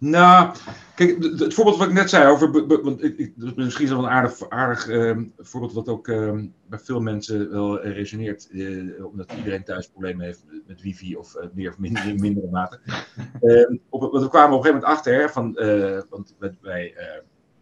[0.00, 0.56] Nou,
[0.94, 2.66] kijk, het voorbeeld wat ik net zei over.
[2.82, 7.00] Want ik, misschien is dat een aardig, aardig uh, voorbeeld wat ook uh, bij veel
[7.00, 8.48] mensen wel resoneert.
[8.50, 12.48] Uh, omdat iedereen thuis problemen heeft met wifi of eh, meer of minder, in mindere
[12.50, 12.80] mate.
[13.88, 15.52] op, want we kwamen op een gegeven moment achter, hè, van,
[16.10, 16.92] want wij,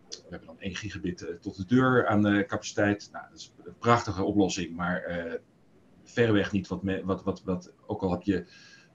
[0.09, 3.09] we hebben dan 1 gigabit tot de deur aan capaciteit.
[3.13, 5.03] Nou, dat is een prachtige oplossing, maar
[6.05, 8.47] verreweg niet wat, wat, wat, wat, ook al heb je,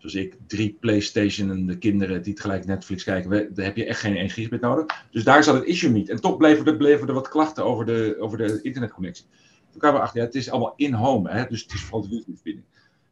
[0.01, 4.15] zoals ik, drie PlayStation de kinderen die tegelijk Netflix kijken, daar heb je echt geen
[4.15, 5.05] 1 gigabit nodig.
[5.11, 6.09] Dus daar zat het issue niet.
[6.09, 9.25] En toch bleven er, er wat klachten over de, over de internetconnectie.
[9.71, 12.65] Toen kwamen we achter, ja, het is allemaal in-home, dus het is vooral de wifi-verbinding.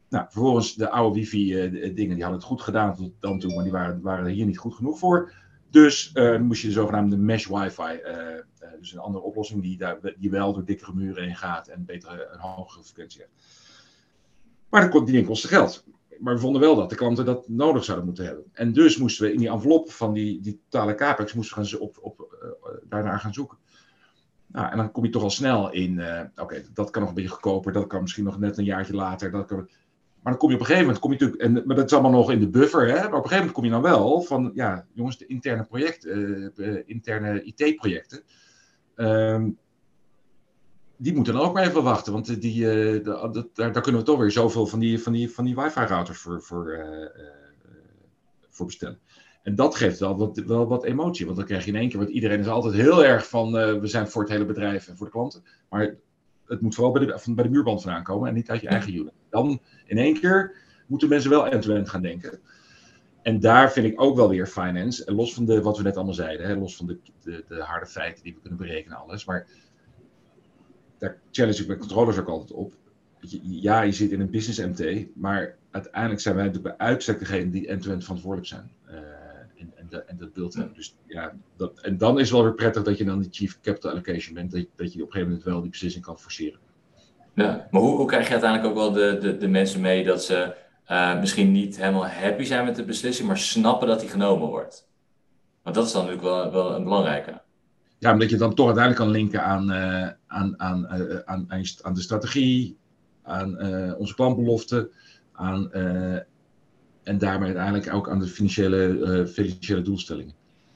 [0.08, 3.72] Nou, vervolgens de oude wifi-dingen, die hadden het goed gedaan tot dan toe, maar die
[3.72, 5.32] waren, waren er hier niet goed genoeg voor.
[5.70, 8.00] Dus uh, moest je de zogenaamde mesh wifi,
[8.80, 12.28] dus een andere oplossing die, daar, die wel door dikkere muren heen gaat en betere,
[12.32, 13.32] een hogere frequentie heeft.
[14.68, 15.84] Maar die ding kostte geld.
[16.20, 18.44] Maar we vonden wel dat de klanten dat nodig zouden moeten hebben.
[18.52, 21.80] En dus moesten we in die envelop van die, die totale capex moesten we gaan
[21.80, 22.36] op, op,
[22.88, 23.58] daarnaar gaan zoeken.
[24.46, 26.02] Nou, en dan kom je toch al snel in,
[26.36, 29.30] oké, dat kan nog een beetje goedkoper, dat kan misschien nog net een jaartje later,
[29.30, 29.68] dat kan,
[30.22, 31.92] maar dan kom je op een gegeven moment, kom je natuurlijk, en, maar dat is
[31.92, 34.20] allemaal nog in de buffer, hè, maar op een gegeven moment kom je dan wel
[34.20, 38.22] van, ja, jongens, de interne projecten, uh, interne IT-projecten,
[38.96, 39.58] um,
[41.02, 44.06] die moeten dan ook maar even wachten, want die, uh, de, daar, daar, kunnen we
[44.06, 47.06] toch weer zoveel van die, van die, van die wifi-routers voor, voor, uh,
[48.48, 48.98] voor bestellen.
[49.42, 51.98] En dat geeft wel wat, wel wat emotie, want dan krijg je in één keer,
[51.98, 55.06] want iedereen is altijd heel erg van, we zijn voor het hele bedrijf en voor
[55.06, 55.96] de klanten, maar
[56.46, 58.68] het moet vooral bij de, van, bij de muurband vandaan komen en niet uit je
[58.68, 59.12] eigen unit.
[59.30, 60.54] Dan in één keer
[60.86, 62.40] moeten mensen wel end-to-end gaan denken.
[63.22, 66.14] En daar vind ik ook wel weer finance, los van de, wat we net allemaal
[66.14, 69.24] zeiden, hè, los van de, de, de, harde feiten die we kunnen berekenen, alles.
[69.24, 69.46] Maar
[71.00, 72.72] daar challenge ik mijn controllers ook altijd op.
[73.42, 77.50] Ja, je zit in een business MT, maar uiteindelijk zijn wij natuurlijk bij uitstek degene
[77.50, 78.70] die end-to-end verantwoordelijk zijn.
[79.56, 80.74] En, en, de, en, dat beeld hebben.
[80.74, 83.60] Dus ja, dat, en dan is het wel weer prettig dat je dan de chief
[83.60, 86.58] capital allocation bent, dat, je op een gegeven moment wel die beslissing kan forceren.
[87.34, 90.54] Ja, maar hoe, krijg je uiteindelijk ook wel de, de, de mensen mee dat ze
[90.90, 94.88] uh, misschien niet helemaal happy zijn met de beslissing, maar snappen dat die genomen wordt?
[95.62, 97.40] Want dat is dan natuurlijk wel, wel een belangrijke.
[98.00, 101.46] Ja, omdat je dan toch uiteindelijk kan linken aan, uh, aan, aan, uh, aan,
[101.82, 102.78] aan de strategie,
[103.22, 103.58] aan
[103.96, 104.90] onze klantbeloften,
[105.32, 105.72] aan,
[107.02, 110.34] en daarmee uiteindelijk ook aan de financiële, financiële doelstellingen.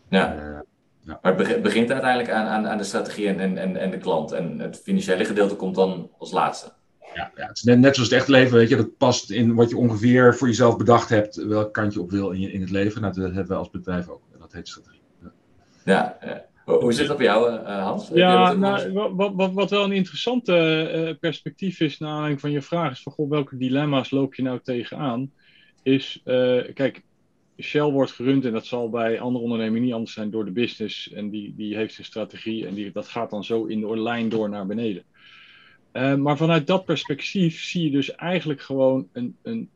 [0.09, 0.63] Ja.
[1.07, 1.19] Ja.
[1.23, 4.33] Maar het begint uiteindelijk aan, aan, aan de strategie en, en, en de klant.
[4.33, 6.73] En het financiële gedeelte komt dan als laatste.
[7.15, 9.55] Ja, ja het is net, net zoals het echte leven, weet je, dat past in
[9.55, 12.61] wat je ongeveer voor jezelf bedacht hebt, welk kant je op wil in, je, in
[12.61, 13.01] het leven.
[13.01, 14.23] Nou, dat hebben we als bedrijf ook.
[14.39, 15.01] Dat heet strategie.
[15.85, 16.45] Ja, ja.
[16.65, 18.09] Hoe zit dat bij jou, uh, Hans?
[18.09, 22.63] Ja, nou, wat, wat, wat wel een interessante uh, perspectief is, naar aanleiding van je
[22.63, 25.33] vraag, is van goh, welke dilemma's loop je nou tegenaan?
[25.83, 27.03] Is, uh, kijk,
[27.61, 31.13] Shell wordt gerund en dat zal bij andere ondernemingen niet anders zijn door de business.
[31.13, 34.29] En die, die heeft een strategie en die, dat gaat dan zo in de lijn
[34.29, 35.03] door naar beneden.
[35.93, 39.69] Uh, maar vanuit dat perspectief zie je dus eigenlijk gewoon een, een.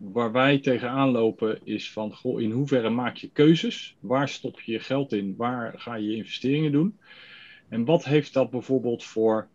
[0.00, 3.96] Waar wij tegenaan lopen is van goh, in hoeverre maak je keuzes?
[4.00, 5.34] Waar stop je je geld in?
[5.36, 6.98] Waar ga je investeringen doen?
[7.68, 9.48] En wat heeft dat bijvoorbeeld voor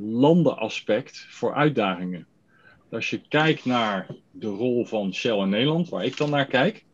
[0.00, 2.26] landenaspect voor uitdagingen?
[2.90, 6.84] Als je kijkt naar de rol van Shell in Nederland, waar ik dan naar kijk,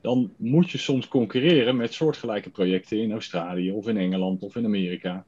[0.00, 4.64] dan moet je soms concurreren met soortgelijke projecten in Australië of in Engeland of in
[4.64, 5.24] Amerika.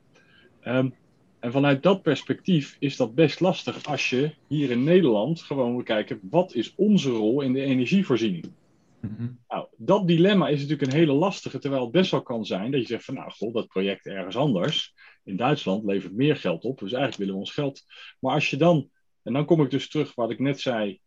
[0.65, 0.95] Um,
[1.43, 5.83] en vanuit dat perspectief is dat best lastig als je hier in Nederland gewoon wil
[5.83, 8.53] kijken, wat is onze rol in de energievoorziening?
[9.01, 9.39] Mm-hmm.
[9.49, 12.81] Nou, dat dilemma is natuurlijk een hele lastige, terwijl het best wel kan zijn dat
[12.81, 16.79] je zegt van nou, god, dat project ergens anders in Duitsland levert meer geld op,
[16.79, 17.85] dus eigenlijk willen we ons geld.
[18.21, 18.91] Maar als je dan
[19.23, 21.01] en dan kom ik dus terug wat ik net zei.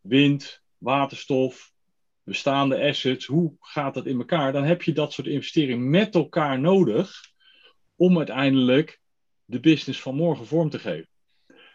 [0.00, 1.72] Wind, waterstof,
[2.22, 3.26] bestaande assets.
[3.26, 4.52] Hoe gaat dat in elkaar?
[4.52, 7.12] Dan heb je dat soort investeringen met elkaar nodig
[7.96, 9.00] om uiteindelijk
[9.46, 11.08] de business van morgen vorm te geven.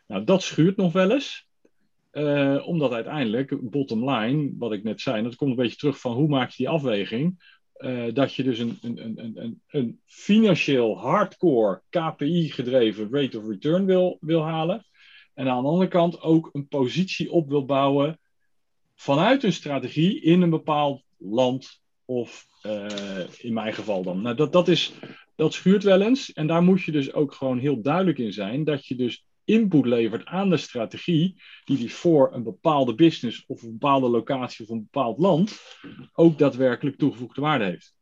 [0.08, 1.50] Nou, dat schuurt nog wel eens.
[2.12, 6.14] Uh, omdat uiteindelijk, bottom line, wat ik net zei, dat komt een beetje terug van
[6.14, 7.60] hoe maak je die afweging.
[7.78, 14.18] Uh, dat je dus een, een, een, een, financieel hardcore KPI-gedreven rate of return wil,
[14.22, 14.86] wil halen.
[15.34, 18.20] En aan de andere kant ook een positie op wil bouwen
[18.96, 22.86] vanuit een strategie in een bepaald land of uh,
[23.38, 24.22] in mijn geval dan.
[24.22, 24.94] Nou, dat, dat, is,
[25.36, 28.64] dat schuurt wel eens en daar moet je dus ook gewoon heel duidelijk in zijn
[28.64, 33.64] dat je dus input levert aan de strategie die die voor een bepaalde business of
[33.64, 35.60] een bepaalde locatie of een bepaald land
[36.14, 37.94] ook daadwerkelijk toegevoegde waarde heeft.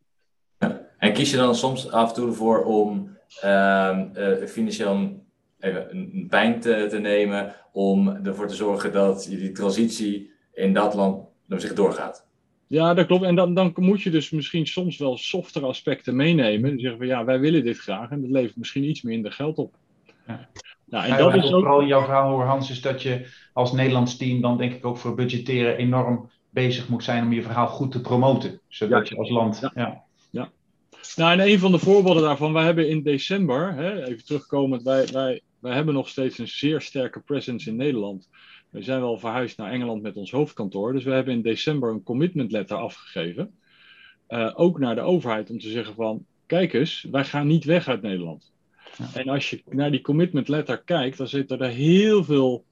[0.98, 5.24] En kies je dan soms af en toe ervoor om uh, uh, financieel
[5.60, 11.28] even een pijn te, nemen om ervoor te zorgen dat die transitie in dat land
[11.48, 12.29] zich doorgaat.
[12.70, 13.24] Ja, dat klopt.
[13.24, 16.72] En dan, dan moet je dus misschien soms wel softere aspecten meenemen.
[16.72, 19.58] En zeggen van ja, wij willen dit graag en dat levert misschien iets minder geld
[19.58, 19.76] op.
[20.28, 20.50] Ja.
[20.86, 21.50] Nou, en dat is ook...
[21.50, 24.86] Vooral in jouw verhaal hoor Hans, is dat je als Nederlands team dan denk ik
[24.86, 28.60] ook voor budgetteren enorm bezig moet zijn om je verhaal goed te promoten.
[28.68, 29.60] Zodat je als land...
[29.74, 30.04] Ja.
[30.32, 30.52] ja.
[31.16, 35.08] Nou, en een van de voorbeelden daarvan, wij hebben in december, hè, even terugkomend, wij,
[35.12, 38.30] wij wij hebben nog steeds een zeer sterke presence in Nederland.
[38.70, 40.94] We zijn wel verhuisd naar Engeland met ons hoofdkantoor.
[40.94, 43.58] Dus we hebben in december een commitment letter afgegeven.
[44.30, 47.88] Uh, ook naar de overheid om te zeggen van, kijk eens, wij gaan niet weg
[47.88, 48.52] uit Nederland.
[48.98, 49.06] Ja.
[49.14, 52.66] En als je naar die commitment letter kijkt, dan zitten er heel veel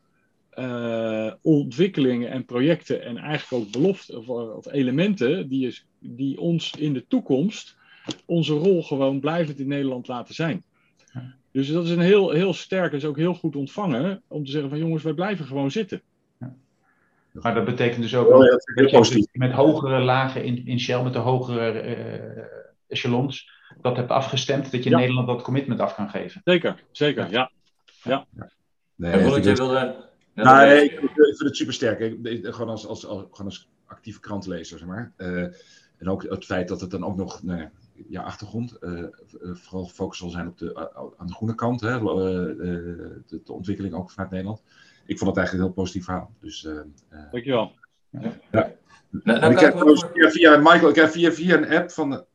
[0.54, 6.72] uh, ontwikkelingen en projecten en eigenlijk ook beloften of, of, elementen die, is, die ons
[6.72, 7.76] in de toekomst
[8.26, 10.64] onze rol gewoon blijvend in Nederland laten zijn.
[11.58, 14.70] Dus dat is een heel, heel sterk, is ook heel goed ontvangen om te zeggen
[14.70, 16.02] van jongens, wij blijven gewoon zitten.
[17.32, 21.04] Maar dat betekent dus ook oh, ja, dat je met hogere lagen in, in Shell,
[21.04, 22.44] met de hogere uh,
[22.88, 23.52] echelons,
[23.82, 24.98] dat hebt afgestemd, dat je ja.
[24.98, 26.42] Nederland dat commitment af kan geven.
[26.44, 27.52] Zeker, zeker, ja.
[28.04, 28.26] ja.
[28.36, 28.52] ja.
[28.96, 29.96] Nee, en je wilde...
[30.34, 32.00] Nou, ik, ik, vind het super sterk.
[32.00, 35.12] Ik, gewoon, als, als, als, gewoon als actieve krantlezer, zeg maar.
[35.18, 35.44] Uh,
[35.98, 37.70] en ook het feit dat het dan ook nog, nou
[38.10, 39.04] ja, achtergrond uh,
[39.54, 43.94] vooral gefocust zal zijn op de, uh, aan de groene kant, hè, de, de, ontwikkeling
[43.94, 44.64] ook vanuit Nederland.
[45.06, 46.32] Ik vond het eigenlijk een heel positief verhaal.
[46.40, 46.68] Dus,
[47.32, 47.72] Dankjewel.
[48.10, 48.34] Ja.
[48.52, 48.72] ja.
[49.10, 49.78] Nou, nou, ik heb
[50.14, 52.26] via, via, Michael, ik heb via, via een app van,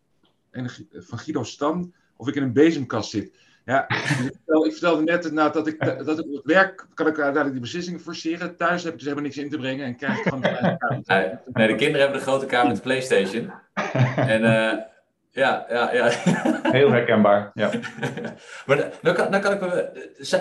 [0.91, 3.33] van Guido Stam of ik in een bezemkast zit.
[3.65, 7.61] Ja, ik vertelde net nou, dat ik, dat ik op werk kan ik uiteindelijk die
[7.61, 8.57] beslissingen forceren.
[8.57, 10.77] Thuis heb ik dus helemaal niks in te brengen en krijg ik gewoon de
[11.53, 13.53] Nee, de kinderen hebben de grote kamer met de Playstation.
[14.17, 14.92] En uh,
[15.33, 16.11] ja, ja, ja.
[16.63, 17.71] Heel herkenbaar, ja.
[18.67, 19.91] maar dan kan, dan kan ik,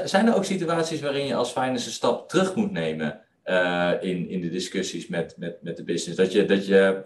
[0.05, 4.29] zijn er ook situaties waarin je als finance een stap terug moet nemen uh, in,
[4.29, 6.17] in de discussies met, met, met de business?
[6.17, 7.03] Dat je, dat je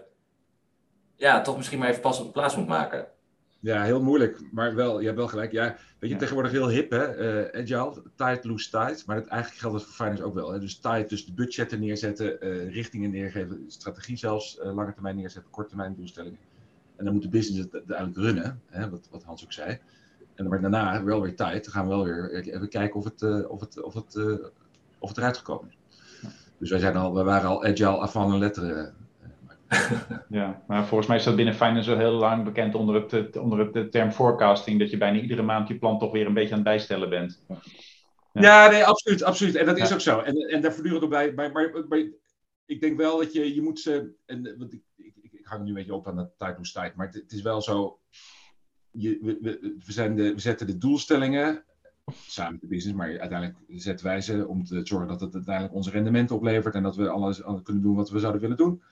[1.16, 3.06] ja, toch misschien maar even pas op de plaats moet maken?
[3.60, 5.52] Ja, heel moeilijk, maar wel, je hebt wel gelijk.
[5.52, 6.16] Ja, weet je, ja.
[6.16, 7.18] tegenwoordig heel hip, hè?
[7.18, 9.06] Uh, agile, tight, loose, tight.
[9.06, 10.52] Maar dat, eigenlijk geldt dat voor finance ook wel.
[10.52, 10.58] Hè?
[10.58, 15.50] Dus tight, dus de budgetten neerzetten, uh, richtingen neergeven, strategie zelfs, uh, lange termijn neerzetten,
[15.50, 16.38] korte termijn doelstellingen.
[16.96, 18.90] En dan moet de business het uiteindelijk runnen, hè?
[18.90, 19.78] Wat, wat Hans ook zei.
[20.34, 23.48] En maar daarna wel weer tight, dan gaan we wel weer even kijken of het,
[23.48, 24.16] of het, of het,
[24.98, 25.76] of het eruit gekomen is.
[26.58, 28.94] Dus wij, zijn al, wij waren al agile avant een letteren
[30.28, 33.58] ja, maar volgens mij is dat binnen finance al heel lang bekend onder, het, onder
[33.58, 36.50] het, de term forecasting, dat je bijna iedere maand je plan toch weer een beetje
[36.50, 37.44] aan het bijstellen bent.
[37.48, 37.60] Ja,
[38.32, 39.54] ja nee, absoluut, absoluut.
[39.54, 40.20] En dat is ook zo.
[40.20, 42.04] En, en daar voortdurend ook bij, bij, maar, maar,
[42.66, 44.80] ik denk wel dat je, je moet ze, en want ik,
[45.46, 47.62] ik, hang nu een beetje op aan de tijd moest tijd, maar het, is wel
[47.62, 48.00] zo,
[48.90, 49.38] je, we,
[49.84, 51.64] we, zijn de, we zetten de doelstellingen
[52.12, 55.74] samen met de business, maar uiteindelijk zetten wij ze om te zorgen dat het uiteindelijk
[55.74, 58.82] ons rendement oplevert en dat we alles kunnen doen wat we zouden willen doen.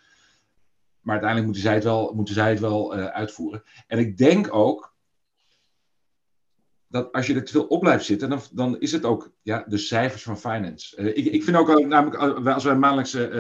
[1.00, 3.62] Maar uiteindelijk moeten zij het wel, moeten zij het wel uh, uitvoeren.
[3.86, 4.94] En ik denk ook
[6.86, 9.64] dat als je er te veel op blijft zitten, dan, dan is het ook ja,
[9.68, 10.96] de cijfers van finance.
[10.96, 13.30] Uh, ik, ik vind ook, uh, namelijk, als wij maandelijkse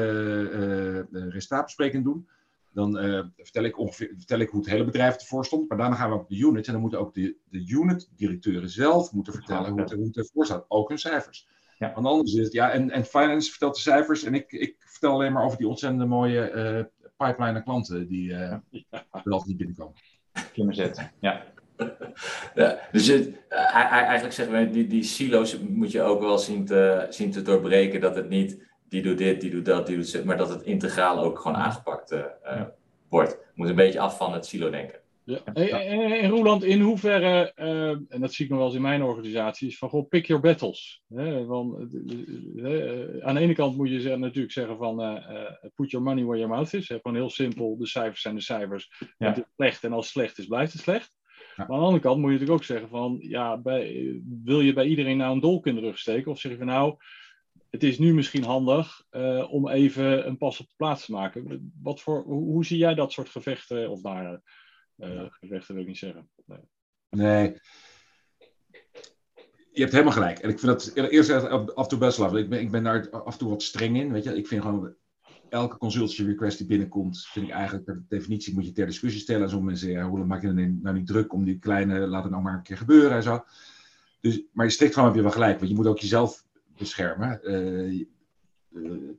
[1.10, 2.28] uh, resultaatbespreking doen,
[2.74, 2.94] dan
[3.36, 5.68] vertel, ik ongeveer, vertel ik hoe het hele bedrijf ervoor stond.
[5.68, 9.12] Maar daarna gaan we op de unit en dan moeten ook de, de unit-directeuren zelf
[9.12, 10.64] moeten vertellen hoe het, hoe het ervoor staat.
[10.68, 11.48] Ook hun cijfers.
[11.78, 11.92] Ja.
[11.94, 15.12] Want anders is het, ja, en, en finance vertelt de cijfers en ik, ik vertel
[15.12, 18.52] alleen maar over die ontzettend mooie pipeline aan klanten die uh,
[18.90, 19.94] er altijd niet binnenkomen.
[20.74, 21.44] Zetten, ja.
[22.54, 27.06] ja dus het, eigenlijk zeggen we, die, die silo's moet je ook wel zien te,
[27.08, 28.00] zien te doorbreken.
[28.00, 30.62] Dat het niet die doet dit, die doet dat, die doet dit, maar dat het
[30.62, 32.74] integraal ook gewoon aangepakt uh, ja.
[33.08, 33.38] wordt.
[33.54, 35.02] Moet een beetje af van het silo-denken.
[35.24, 35.44] Ja.
[35.44, 39.68] En, Roland, in hoeverre, uh, en dat zie ik nog wel eens in mijn organisatie,
[39.68, 41.02] is van gewoon pick your battles.
[41.14, 41.40] Hè?
[41.40, 41.48] Uh,
[43.26, 46.38] aan de ene kant moet je zeggen, natuurlijk zeggen van uh, put your money where
[46.38, 46.88] your mouth is.
[46.88, 46.98] Hè?
[47.02, 48.90] Gewoon heel simpel, de cijfers zijn de cijfers.
[49.18, 49.28] Ja.
[49.28, 51.16] Het is slecht en als het slecht is, blijft het slecht.
[51.56, 51.64] Ja.
[51.64, 54.14] Maar aan de andere kant moet je natuurlijk ook zeggen van, ja, bij,
[54.44, 56.30] wil je bij iedereen nou een dolk in de rug steken?
[56.30, 56.96] Of zeg je van nou,
[57.74, 59.02] het is nu misschien handig
[59.50, 61.72] om even een pas op de plaats te maken.
[61.82, 64.42] Wat voor, hoe, hoe zie jij dat soort gevechten of daar
[64.96, 66.28] uh, gevechten wil ik niet zeggen.
[66.46, 66.58] Nee.
[67.10, 67.58] nee.
[69.72, 70.38] Je hebt helemaal gelijk.
[70.38, 72.40] En ik vind dat eerst af en toe best lastig.
[72.40, 74.12] Ik ben, ik ben daar af en toe wat streng in.
[74.12, 74.36] Weet je?
[74.36, 74.94] Ik vind gewoon
[75.48, 79.42] elke consultancy request die binnenkomt, vind ik eigenlijk per definitie moet je ter discussie stellen.
[79.42, 82.22] En sommige mensen zeggen, hoe maak je het nou niet druk om die kleine, laat
[82.22, 83.44] het nou maar een keer gebeuren en zo.
[84.20, 86.43] Dus, maar je strikt van heb je wel gelijk, want je moet ook jezelf
[86.78, 87.40] beschermen.
[87.42, 88.04] Uh,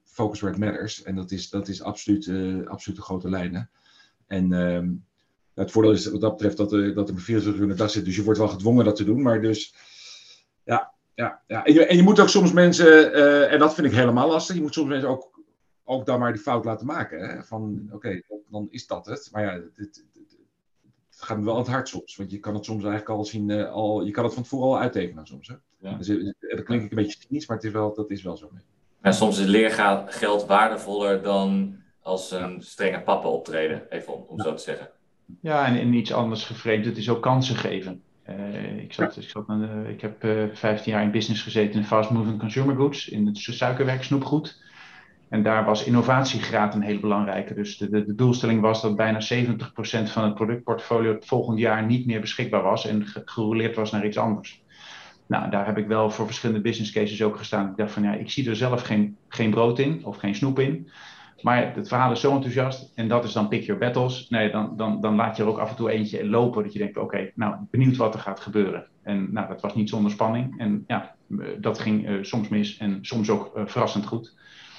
[0.03, 1.03] focus where it matters.
[1.03, 3.69] En dat is, dat is absoluut, uh, absoluut de grote lijnen.
[4.27, 4.89] En uh,
[5.53, 8.05] het voordeel is wat dat betreft dat, dat er 24 uur in de dag zit.
[8.05, 9.21] Dus je wordt wel gedwongen dat te doen.
[9.21, 9.75] Maar dus,
[10.63, 11.65] ja, ja, ja.
[11.65, 13.13] En, je, en je moet ook soms mensen,
[13.49, 15.39] en dat vind ik helemaal lastig, je moet soms mensen ook,
[15.83, 17.29] ook dan maar die fout laten maken.
[17.29, 17.43] Hè?
[17.43, 19.29] Van, oké, dan is dat het.
[19.31, 20.05] Maar ja, het, het,
[21.17, 22.15] gaat me wel aan het hart soms.
[22.15, 24.79] Want je kan het soms eigenlijk al zien, al, je kan het van tevoren al
[24.79, 25.47] uittekenen soms.
[25.47, 25.55] Hè?
[25.85, 25.97] Ja.
[25.97, 28.49] Dus, dat klinkt een beetje cynisch, maar het is wel, dat is wel zo.
[29.01, 34.43] En soms is leergeld waardevoller dan als een strenge papa optreden, even om, om ja.
[34.43, 34.89] zo te zeggen.
[35.41, 38.01] Ja, en in iets anders geframed, het is ook kansen geven.
[38.77, 39.45] ik, zat, ik, zat,
[39.87, 43.37] ik heb uh, 15 jaar in business gezeten in fast moving consumer goods, in het
[43.37, 44.63] suikerwerk, snoepgoed.
[45.29, 47.53] En daar was innovatiegraad een heel belangrijke.
[47.53, 51.85] Dus de, de, de doelstelling was dat bijna 70% van het productportfolio het volgend jaar
[51.85, 54.63] niet meer beschikbaar was en gerouleerd was naar iets anders.
[55.27, 57.69] Nou, daar heb ik wel voor verschillende business cases ook gestaan.
[57.69, 60.59] Ik dacht van ja, ik zie er zelf geen, geen brood in of geen snoep
[60.59, 60.89] in.
[61.41, 64.29] Maar het verhaal is zo enthousiast en dat is dan pick your battles.
[64.29, 66.79] Nee, dan, dan, dan laat je er ook af en toe eentje lopen dat je
[66.79, 68.87] denkt, oké, nou, benieuwd wat er gaat gebeuren.
[69.03, 70.59] En nou, dat was niet zonder spanning.
[70.59, 71.15] En ja,
[71.59, 74.35] dat ging uh, soms mis en soms ook uh, verrassend goed.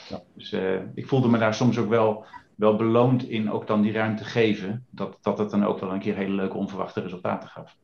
[0.09, 0.21] Ja.
[0.35, 2.25] Dus uh, ik voelde me daar soms ook wel,
[2.55, 4.85] wel beloond in ook dan die ruimte geven.
[4.91, 7.77] Dat, dat het dan ook wel een keer hele leuke onverwachte resultaten gaf.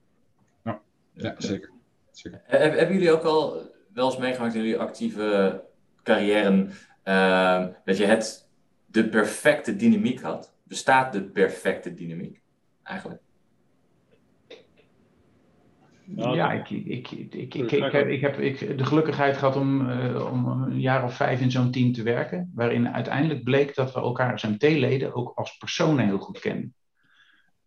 [0.64, 0.80] Ja,
[1.12, 1.71] ja zeker.
[2.12, 2.40] Zeker.
[2.46, 5.62] Hebben jullie ook al wel eens meegemaakt in jullie actieve
[6.02, 6.66] carrière
[7.84, 8.48] dat je het
[8.86, 10.54] de perfecte dynamiek had?
[10.62, 12.42] Bestaat de perfecte dynamiek
[12.82, 13.20] eigenlijk?
[16.16, 20.32] ja, ik, ik, ik, ik, ik, heb, ik heb ik, de gelukkigheid gehad om, uh,
[20.32, 24.00] om een jaar of vijf in zo'n team te werken, waarin uiteindelijk bleek dat we
[24.00, 26.74] elkaar als MT-leden ook als personen heel goed kennen.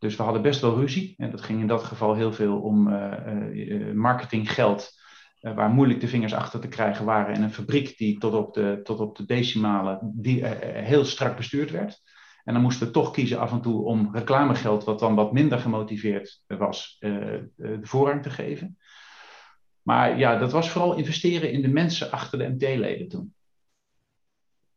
[0.05, 1.13] Dus we hadden best wel ruzie.
[1.17, 4.91] En dat ging in dat geval heel veel om uh, marketinggeld
[5.39, 7.35] eh, waar moeilijk de vingers achter te krijgen waren.
[7.35, 11.71] En een fabriek die tot op de, tot op de decimale die, heel strak bestuurd
[11.71, 12.01] werd.
[12.43, 15.59] En dan moesten we toch kiezen af en toe om reclamegeld, wat dan wat minder
[15.59, 18.77] gemotiveerd was, de voorrang te geven.
[19.81, 23.33] Maar ja, dat was vooral investeren in de mensen achter de MT-leden toen.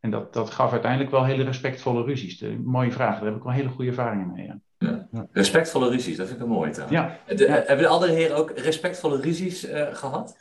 [0.01, 2.39] En dat, dat gaf uiteindelijk wel hele respectvolle ruzies.
[2.39, 4.47] De, mooie vraag, daar heb ik wel hele goede ervaringen mee.
[4.47, 4.61] Ja.
[5.33, 7.19] Respectvolle ruzies, dat vind ik een mooi Ja.
[7.27, 7.53] De, ja.
[7.53, 10.37] Hebben de andere heren ook respectvolle ruzies uh, gehad?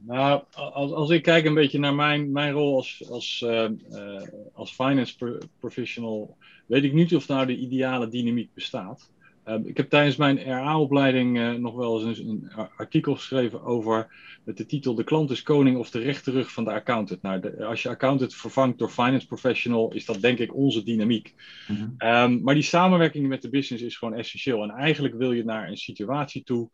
[0.00, 4.22] Nou, als, als ik kijk een beetje naar mijn, mijn rol als, als, uh, uh,
[4.52, 9.10] als finance professional, weet ik niet of nou de ideale dynamiek bestaat.
[9.46, 14.14] Uh, ik heb tijdens mijn RA-opleiding nog wel eens een, artikel geschreven over
[14.44, 17.22] met de titel De klant is koning of de rechterrug van de accountant.
[17.22, 21.34] Nou, de, als je accountant vervangt door finance professional, is dat denk ik onze dynamiek.
[21.68, 22.08] Mm -hmm.
[22.08, 24.62] um, maar die samenwerking met de business is gewoon essentieel.
[24.62, 26.70] En eigenlijk wil je naar een situatie toe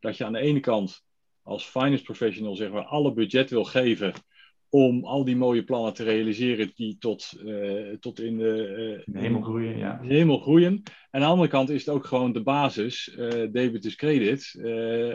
[0.00, 1.04] dat je aan de ene kant
[1.42, 4.12] als finance professional zeg maar, alle budget wil geven
[4.74, 9.20] om al die mooie plannen te realiseren die tot, uh, tot in de, uh, de,
[9.20, 9.78] hemel groeien.
[9.78, 10.00] Ja.
[10.02, 10.72] de hemel groeien.
[10.74, 14.54] En aan de andere kant is het ook gewoon de basis, uh, debit is credit.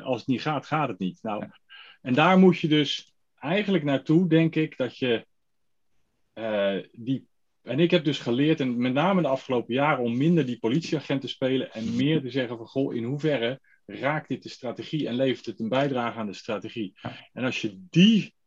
[0.04, 1.20] als het niet gaat, gaat het niet.
[1.22, 1.60] Nou, ja.
[2.02, 5.26] En daar moet je dus eigenlijk naartoe, denk ik, dat je
[6.92, 7.28] die.
[7.62, 11.22] En ik heb dus geleerd, en met name de afgelopen jaren, om minder die politieagent
[11.22, 15.16] te spelen en meer te zeggen van, goh, in hoeverre raakt dit de strategie en
[15.16, 16.92] levert het een bijdrage aan de strategie.
[17.02, 17.30] Ja.
[17.34, 18.38] En als je die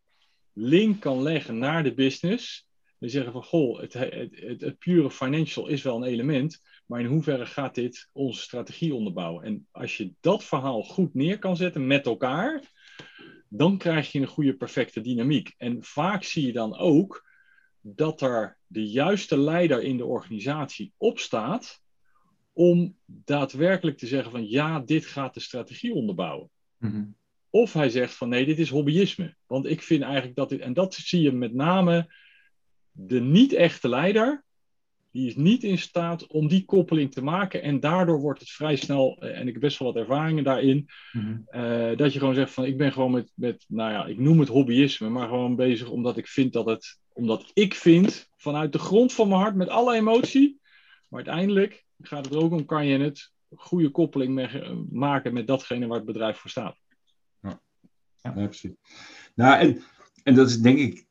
[0.52, 5.68] link kan leggen naar de business, dan zeggen van goh, het, het, het, pure financial
[5.68, 9.44] is wel een element, maar in hoeverre gaat dit onze strategie onderbouwen?
[9.44, 12.62] En als je dat verhaal goed neer kan zetten met elkaar,
[13.48, 15.54] dan krijg je een goede perfecte dynamiek.
[15.56, 17.30] En vaak zie je dan ook
[17.80, 21.80] dat er de juiste leider in de organisatie opstaat
[22.52, 26.50] om daadwerkelijk te zeggen van ja, dit gaat de strategie onderbouwen.
[26.78, 27.16] Mm-hmm.
[27.54, 29.34] Of hij zegt van nee, dit is hobbyisme.
[29.46, 32.12] Want ik vind eigenlijk dat dit, en dat zie je met name
[32.90, 34.44] de niet-echte leider,
[35.10, 37.62] die is niet in staat om die koppeling te maken.
[37.62, 41.46] En daardoor wordt het vrij snel, en ik heb best wel wat ervaringen daarin, mm-hmm.
[41.50, 44.38] uh, dat je gewoon zegt van ik ben gewoon met, met, nou ja, ik noem
[44.38, 48.78] het hobbyisme, maar gewoon bezig omdat ik vind dat het, omdat ik vind vanuit de
[48.78, 50.60] grond van mijn hart met alle emotie,
[51.08, 54.48] maar uiteindelijk gaat het er ook om, kan je het goede koppeling mee,
[54.90, 56.81] maken met datgene waar het bedrijf voor staat.
[58.22, 58.72] Ja, precies.
[59.34, 59.82] Nou, en,
[60.22, 61.06] en dat is denk ik,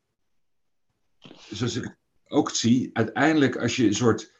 [1.49, 1.97] zoals ik
[2.27, 4.31] ook zie, uiteindelijk als je een soort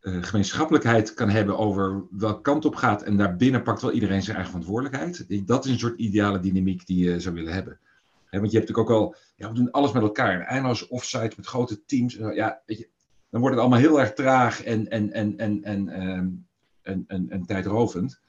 [0.00, 4.36] uh, gemeenschappelijkheid kan hebben over welke kant op gaat en daarbinnen pakt wel iedereen zijn
[4.36, 5.46] eigen verantwoordelijkheid.
[5.46, 7.78] Dat is een soort ideale dynamiek die je zou willen hebben.
[8.24, 10.40] He, want je hebt natuurlijk ook al, ja, we doen alles met elkaar.
[10.40, 12.14] Eindeloos offsite met grote teams.
[12.14, 12.88] Ja, weet je,
[13.30, 16.46] dan wordt het allemaal heel erg traag en, en, en, en, en, um,
[16.82, 18.20] en, en, en tijdrovend.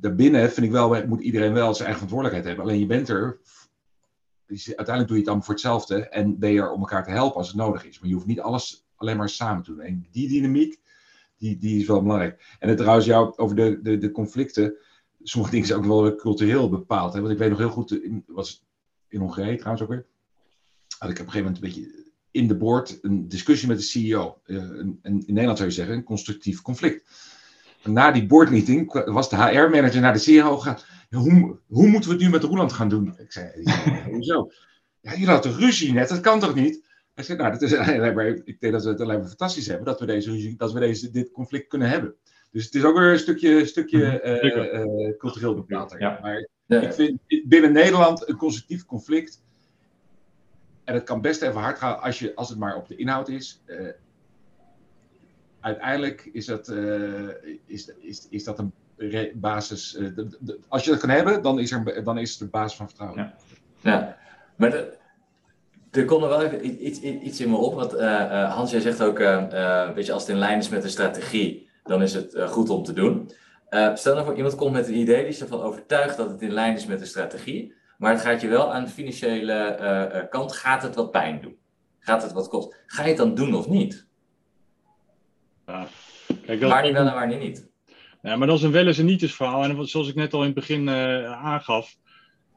[0.00, 2.64] Daarbinnen vind ik wel, moet iedereen wel zijn eigen verantwoordelijkheid hebben.
[2.64, 3.40] Alleen je bent er,
[4.46, 7.36] uiteindelijk doe je het allemaal voor hetzelfde en ben je er om elkaar te helpen
[7.36, 7.98] als het nodig is.
[7.98, 9.80] Maar je hoeft niet alles alleen maar samen te doen.
[9.80, 10.80] En die dynamiek,
[11.38, 12.56] die, die is wel belangrijk.
[12.58, 14.74] En het trouwens jou over de, de, de conflicten,
[15.22, 17.12] sommige dingen zijn ook wel cultureel bepaald.
[17.12, 17.20] Hè?
[17.20, 18.66] Want ik weet nog heel goed, in, was
[19.08, 20.06] in Hongarije trouwens ook weer,
[20.98, 23.84] had ik op een gegeven moment een beetje in de board een discussie met de
[23.84, 24.40] CEO.
[24.46, 27.10] Uh, een, een, in Nederland zou je zeggen, een constructief conflict.
[27.84, 30.78] Na die boardmeeting was de HR-manager naar de CEO gegaan.
[31.10, 33.14] Hoe, hoe moeten we het nu met Roeland gaan doen?
[33.18, 33.50] Ik zei,
[34.10, 34.50] hoezo?
[35.00, 36.84] Ja, jullie hadden ruzie net, dat kan toch niet?
[37.14, 39.66] Hij zei, nou, dat is alleen maar, ik denk dat we het alleen maar fantastisch
[39.66, 42.14] hebben dat we, deze, dat we deze, dit conflict kunnen hebben.
[42.50, 44.22] Dus het is ook weer een stukje, stukje
[45.08, 45.94] uh, cultureel bepaald.
[45.98, 46.18] Ja.
[46.22, 46.48] Maar
[46.82, 49.42] ik vind binnen Nederland een constructief conflict.
[50.84, 53.28] En het kan best even hard gaan als, je, als het maar op de inhoud
[53.28, 53.62] is.
[53.66, 53.88] Uh,
[55.64, 57.28] uiteindelijk is dat, uh,
[57.66, 58.72] is, is, is dat een
[59.34, 59.90] basis.
[59.90, 62.86] De, als je dat kan hebben, dan is, er, dan is het de basis van
[62.86, 63.20] vertrouwen.
[63.20, 63.34] Ja,
[63.80, 64.16] ja.
[64.56, 64.74] maar
[65.90, 67.74] er komt er wel even iets, iets in me op.
[67.74, 68.00] Want
[68.52, 69.18] Hans, jij zegt ook,
[69.94, 72.82] weet je, als het in lijn is met de strategie, dan is het goed om
[72.82, 73.30] te doen.
[73.94, 76.52] Stel nou voor, iemand komt met een idee, die is ervan overtuigd dat het in
[76.52, 80.82] lijn is met de strategie, maar het gaat je wel aan de financiële kant, gaat
[80.82, 81.56] het wat pijn doen?
[81.98, 82.76] Gaat het wat kosten?
[82.86, 84.06] Ga je het dan doen of niet?
[85.66, 85.88] Ja.
[86.46, 87.68] Kijk, dat wel en waar niet?
[88.22, 89.64] Ja, maar dat is een wel eens en niet eens verhaal.
[89.64, 91.96] En zoals ik net al in het begin uh, aangaf,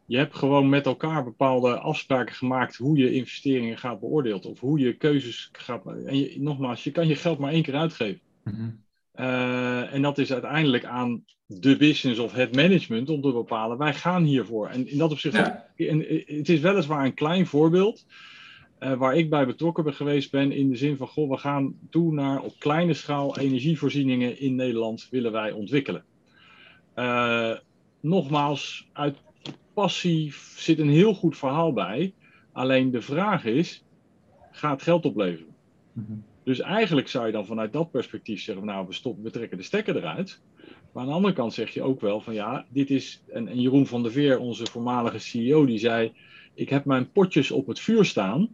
[0.06, 4.46] je hebt gewoon met elkaar bepaalde afspraken gemaakt hoe je investeringen gaat beoordeeld.
[4.46, 5.86] Of hoe je keuzes gaat.
[5.86, 8.22] En je, nogmaals, je kan je geld maar één keer uitgeven.
[8.44, 8.86] Mm -hmm.
[9.20, 13.94] Uh, en dat is uiteindelijk aan de business of het management om te bepalen, wij
[13.94, 14.68] gaan hiervoor.
[14.68, 15.66] En in dat opzicht, ja.
[15.76, 18.06] en, het is weliswaar een klein voorbeeld,
[18.80, 21.76] uh, waar ik bij betrokken ben geweest ben, in de zin van, goh, we gaan
[21.90, 26.04] toe naar op kleine schaal energievoorzieningen in Nederland willen wij ontwikkelen.
[26.96, 27.54] Uh,
[28.00, 29.18] nogmaals, uit
[29.74, 32.14] passie zit een heel goed verhaal bij,
[32.52, 33.84] alleen de vraag is,
[34.52, 35.56] gaat geld opleveren?
[35.94, 36.24] Mm -hmm.
[36.48, 39.64] Dus eigenlijk zou je dan vanuit dat perspectief zeggen, nou, we, stoppen, we trekken de
[39.64, 40.42] stekker eruit.
[40.92, 43.62] Maar aan de andere kant zeg je ook wel van ja, dit is, en, en
[43.62, 46.14] Jeroen van der Veer, onze voormalige CEO, die zei,
[46.54, 48.50] ik heb mijn potjes op het vuur staan.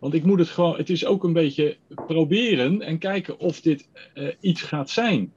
[0.00, 1.76] Want ik moet het gewoon, het is ook een beetje
[2.06, 5.32] proberen en kijken of dit uh, iets gaat zijn.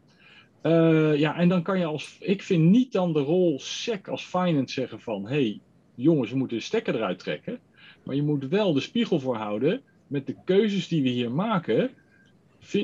[0.64, 4.26] Uh, ja, en dan kan je als, ik vind niet dan de rol SEC als
[4.26, 5.60] finance zeggen van, hey,
[5.96, 7.60] jongens, we moeten de stekker eruit trekken.
[8.04, 11.90] Maar je moet wel de spiegel voor houden met de keuzes die we hier maken,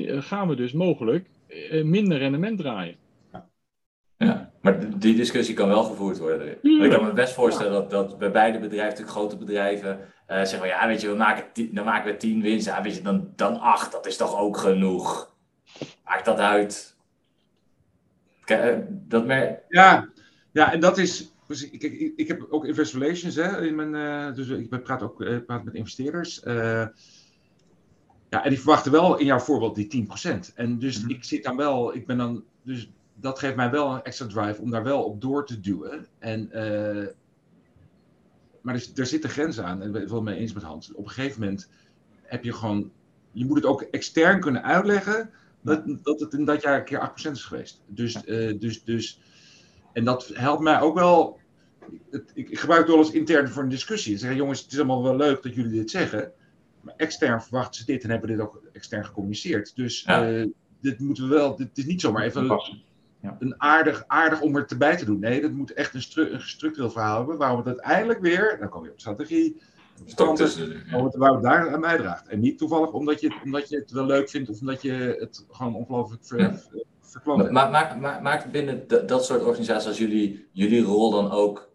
[0.06, 1.28] gaan we dus mogelijk
[1.82, 2.94] minder rendement draaien.
[4.16, 6.56] Ja, maar die discussie kan wel gevoerd worden.
[6.62, 6.84] Ja.
[6.84, 10.58] Ik kan me best voorstellen dat, dat bij beide bedrijven, natuurlijk grote bedrijven, uh, zeggen
[10.58, 13.02] van ja, weet je, we maken tien, dan maken we tien winst, ja, weet je,
[13.02, 15.34] dan, dan acht, dat is toch ook genoeg.
[16.04, 16.96] Maakt dat uit?
[18.44, 20.08] Kijk, dat mer ja,
[20.52, 23.94] ja, en dat is, dus ik, ik, ik heb ook investor relations hè, in mijn,
[23.94, 26.44] uh, dus ik praat ook praat met investeerders.
[26.44, 26.86] Uh,
[28.30, 30.54] ja, en die verwachten wel in jouw voorbeeld die 10%.
[30.54, 31.10] En dus mm.
[31.10, 32.90] ik zit dan wel, ik ben dan, dus
[33.20, 36.06] dat geeft mij wel een extra drive om daar wel op door te duwen.
[36.18, 37.06] En, uh,
[38.60, 40.92] maar er, er zitten grenzen aan, en ik ben het wel mee eens met Hans.
[40.92, 41.68] Op een gegeven moment
[42.22, 42.90] heb je gewoon,
[43.32, 47.12] je moet het ook extern kunnen uitleggen dat, dat het in dat jaar een keer
[47.28, 47.82] 8% is geweest.
[47.86, 49.20] Dus, uh, dus, dus,
[49.92, 51.38] en dat helpt mij ook wel.
[52.10, 54.18] Het, ik, ik gebruik het wel eens intern voor een discussie.
[54.18, 56.32] Zeggen, jongens, het is allemaal wel leuk dat jullie dit zeggen.
[56.80, 59.76] Maar extern verwachten ze dit en hebben dit ook extern gecommuniceerd.
[59.76, 60.30] Dus ja.
[60.30, 60.46] uh,
[60.80, 62.60] dit moeten we wel, dit is niet zomaar even
[63.22, 63.36] ja.
[63.38, 65.18] een aardig, aardig om er te bij te doen.
[65.18, 68.68] Nee, dat moet echt een, stru een structureel verhaal hebben, waarom het uiteindelijk weer, dan
[68.68, 69.60] kom je op strategie,
[70.04, 71.16] ja.
[71.16, 72.28] waar het daar aan bijdraagt.
[72.28, 75.16] En niet toevallig omdat je, het, omdat je het wel leuk vindt of omdat je
[75.18, 76.58] het gewoon ongelooflijk ver, ja.
[77.00, 81.70] verkloot maar, maakt maak, maak binnen dat soort organisaties als jullie, jullie rol dan ook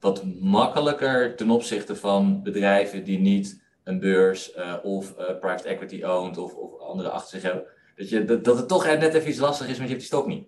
[0.00, 6.02] wat makkelijker ten opzichte van bedrijven die niet een beurs uh, of uh, private equity
[6.02, 7.64] owned of, of andere achter zich hebben.
[7.96, 10.18] Dat, je, dat, dat het toch net even iets lastig is, want je hebt die
[10.18, 10.46] stok niet.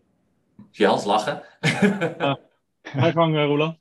[0.56, 1.42] Zie je Hans lachen?
[1.60, 2.40] ja.
[2.82, 3.78] Ga je gang, Roland.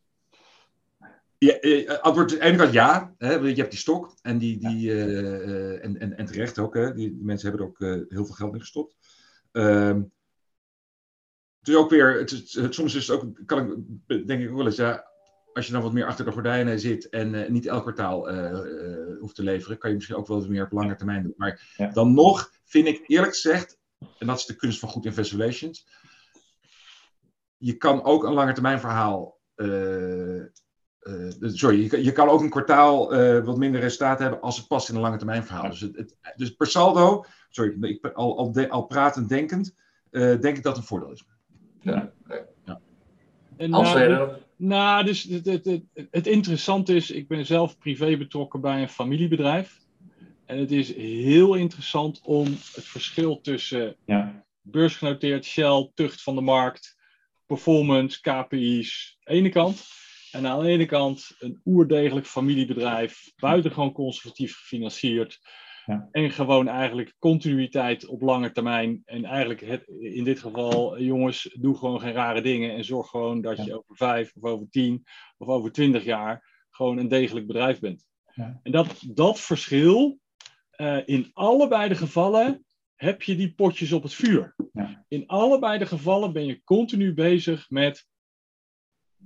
[1.38, 3.13] Ja, antwoord aan de ene kant ja.
[3.17, 6.74] Hè, je hebt die stok en, die, die, uh, en, en, en terecht ook.
[6.74, 8.95] Hè, die, die mensen hebben er ook uh, heel veel geld in gestopt.
[9.51, 9.99] Uh,
[11.59, 14.49] het is ook weer, het is, het, soms is het ook, kan ik, denk ik
[14.49, 15.07] ook wel eens, ja,
[15.53, 18.51] als je dan wat meer achter de gordijnen zit en uh, niet elk kwartaal uh,
[18.51, 21.34] uh, hoeft te leveren, kan je misschien ook wel wat meer op lange termijn doen.
[21.38, 21.88] Maar ja.
[21.88, 23.78] dan nog vind ik eerlijk gezegd,
[24.17, 25.88] en dat is de kunst van goed relations,
[27.66, 29.38] je kan ook een lange termijn verhaal.
[31.39, 33.09] sorry, je kan, je kan, ook een kwartaal
[33.43, 35.64] wat minder resultaat hebben als het past in een lange termijn verhaal.
[35.64, 35.70] Ja.
[35.70, 39.76] Dus, het, het, dus per saldo, sorry, ik ben al, al, de, al pratend denkend,
[40.11, 41.26] denk ik dat het een voordeel is.
[41.82, 42.11] Ja.
[42.66, 42.80] ja.
[43.57, 44.24] En, Als uh,
[44.55, 48.89] nou, dus het, het, het, het interessante is, ik ben zelf privé betrokken bij een
[48.89, 49.82] familiebedrijf.
[50.45, 54.43] En het is heel interessant om het verschil tussen ja.
[54.61, 56.97] beursgenoteerd Shell, tucht van de markt,
[57.46, 59.84] performance, KPI's, ene kant.
[60.32, 65.39] En aan de ene kant een oerdegelijk familiebedrijf, buitengewoon conservatief gefinancierd.
[65.86, 66.08] Ja.
[66.12, 69.02] En gewoon eigenlijk continuïteit op lange termijn.
[69.06, 72.76] En eigenlijk het, in dit geval, jongens, doe gewoon geen rare dingen.
[72.76, 73.64] En zorg gewoon dat ja.
[73.64, 75.04] je over vijf of over tien
[75.38, 78.06] of over twintig jaar gewoon een degelijk bedrijf bent.
[78.34, 78.60] Ja.
[78.64, 80.20] En dat, dat verschil
[80.78, 82.66] uh, in allebei de gevallen
[82.96, 84.56] heb je die potjes op het vuur.
[84.74, 85.06] Ja.
[85.08, 88.08] In allebei de gevallen ben je continu bezig met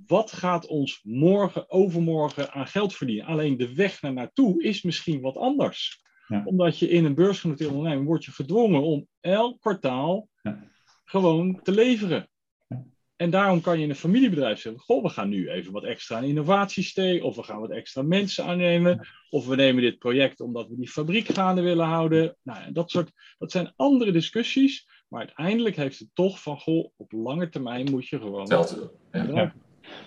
[0.06, 3.26] wat gaat ons morgen, overmorgen aan geld verdienen.
[3.26, 6.02] Alleen de weg naar naartoe is misschien wat anders.
[6.26, 6.42] Ja.
[6.44, 10.70] Omdat je in een beursgenoteerde onderneming wordt je gedwongen om elk kwartaal Ja.
[11.04, 12.28] gewoon te leveren.
[13.18, 16.16] En daarom kan je in een familiebedrijf zeggen: Goh, we gaan nu even wat extra
[16.16, 20.40] aan innovatie steken, of we gaan wat extra mensen aannemen, of we nemen dit project
[20.40, 22.36] omdat we die fabriek gaande willen houden.
[22.42, 26.90] Nou, ja, dat, soort, dat zijn andere discussies, maar uiteindelijk heeft het toch van: Goh,
[26.96, 28.46] op lange termijn moet je gewoon.
[29.12, 29.52] Ja.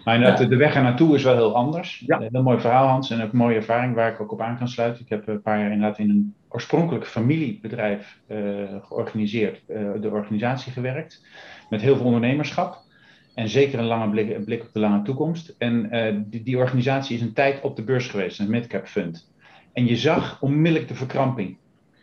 [0.03, 2.03] Maar inderdaad, de weg er naartoe is wel heel anders.
[2.05, 2.22] Ja.
[2.22, 3.09] Een heel mooi verhaal, Hans.
[3.09, 5.01] En een mooie ervaring waar ik ook op aan kan sluiten.
[5.03, 8.38] Ik heb een paar jaar inderdaad in een oorspronkelijk familiebedrijf eh,
[8.82, 11.26] georganiseerd, eh, de organisatie gewerkt.
[11.70, 12.89] Met heel veel ondernemerschap.
[13.36, 15.55] En zeker een lange blik, een blik op de lange toekomst.
[15.57, 19.32] En eh, die, die organisatie is een tijd op de beurs geweest, een midcap fund.
[19.73, 21.57] En je zag onmiddellijk de verkramping.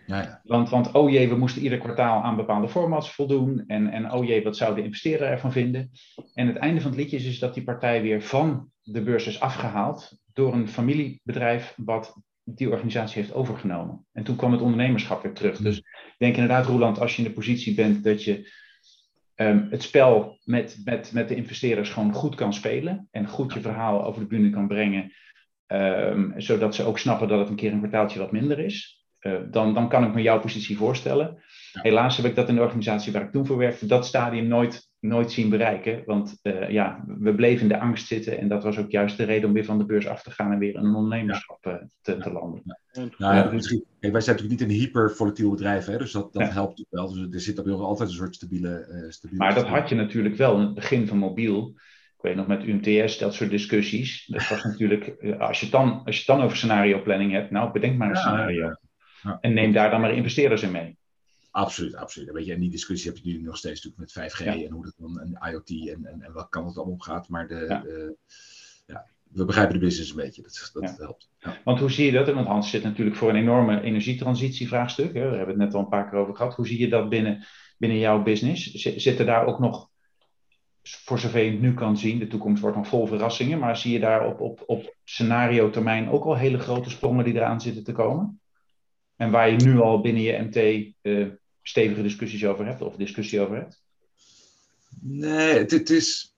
[0.07, 0.41] Ja, ja.
[0.45, 3.65] Want, want oh jee, we moesten ieder kwartaal aan bepaalde formats voldoen.
[3.67, 5.91] En, en oh jee, wat zou de investeerder ervan vinden?
[6.35, 9.27] En het einde van het liedje is, is dat die partij weer van de beurs
[9.27, 14.07] is afgehaald door een familiebedrijf wat die organisatie heeft overgenomen.
[14.13, 15.57] En toen kwam het ondernemerschap weer terug.
[15.57, 18.53] Dus ik denk inderdaad, Roland, als je in de positie bent dat je
[19.39, 23.61] ehm, het spel met, met, met de investeerders gewoon goed kan spelen en goed je
[23.61, 25.13] verhaal over de bühne kan brengen,
[25.67, 29.07] ehm, zodat ze ook snappen dat het een keer een kwartaaltje wat minder is.
[29.21, 31.43] Uh, dan, dan kan ik me jouw positie voorstellen.
[31.73, 34.88] Helaas heb ik dat in de organisatie waar ik toen voor werkte, dat stadium nooit,
[35.01, 36.03] nooit zien bereiken.
[36.05, 39.25] Want uh, ja, we bleven in de angst zitten en dat was ook juist de
[39.25, 41.75] reden om weer van de beurs af te gaan en weer in een ondernemerschap uh,
[42.01, 42.63] te, te, landen.
[42.65, 43.09] Ja.
[43.19, 46.43] Nou, ja, misschien, kijk, wij zijn natuurlijk niet een hypervolatiel bedrijf, hè, dus dat, dat
[46.43, 46.53] Ja.
[46.53, 47.13] helpt ook wel.
[47.13, 48.79] Dus er zit ook altijd een soort stabiele...
[48.79, 51.73] eh, stabiele Maar dat had je natuurlijk wel in het begin van mobiel.
[52.17, 54.27] Ik weet nog met UMTS, dat soort discussies.
[54.27, 57.51] Dat was natuurlijk, eh, als je het dan, als je dan over scenario planning hebt,
[57.51, 58.65] nou bedenk maar een Ja, scenario.
[58.67, 58.81] ja.
[59.23, 59.39] Ja.
[59.41, 60.98] En neem daar dan maar investeerders in mee.
[61.59, 62.31] Absoluut, absoluut.
[62.31, 64.53] Weet je, en die discussie heb je nu nog steeds natuurlijk met 5G Ja.
[64.67, 67.29] en hoe dat dan en IoT en, en, en welke kant het allemaal op gaat.
[67.29, 67.85] Maar de, Ja.
[67.85, 68.11] eh,
[68.87, 70.43] ja, we begrijpen de business een beetje.
[70.43, 71.31] Dat, dat helpt.
[71.65, 72.33] Want hoe zie je dat?
[72.33, 75.15] Want Hans zit natuurlijk voor een enorme energietransitievraagstuk.
[75.15, 75.21] Hè?
[75.21, 76.55] Daar hebben we het net al een paar keer over gehad.
[76.55, 77.45] Hoe zie je dat binnen,
[77.79, 78.73] binnen jouw business?
[78.97, 79.91] Zitten daar ook nog,
[80.83, 83.93] voor zover je het nu kan zien, de toekomst wordt nog vol verrassingen, maar zie
[83.93, 87.85] je daar op, op, op scenario termijn ook al hele grote sprongen die eraan zitten
[87.85, 88.41] te komen?
[89.17, 90.57] En waar je nu al binnen je MT
[91.01, 91.27] eh,
[91.69, 93.83] stevige discussies over hebt, of discussie over hebt?
[95.01, 96.33] Nee, het, het is.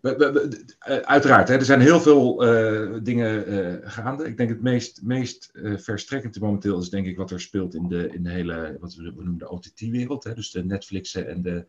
[0.00, 4.24] we- we- we- eh, uiteraard, hè, er zijn heel veel eh, dingen eh, gaande.
[4.24, 7.88] Ik denk het meest, meest eh, verstrekkende momenteel is denk ik wat er speelt in
[7.88, 10.34] de, in de hele, wat we, noemen de OTT-wereld.
[10.34, 11.64] Dus de Netflixen en de.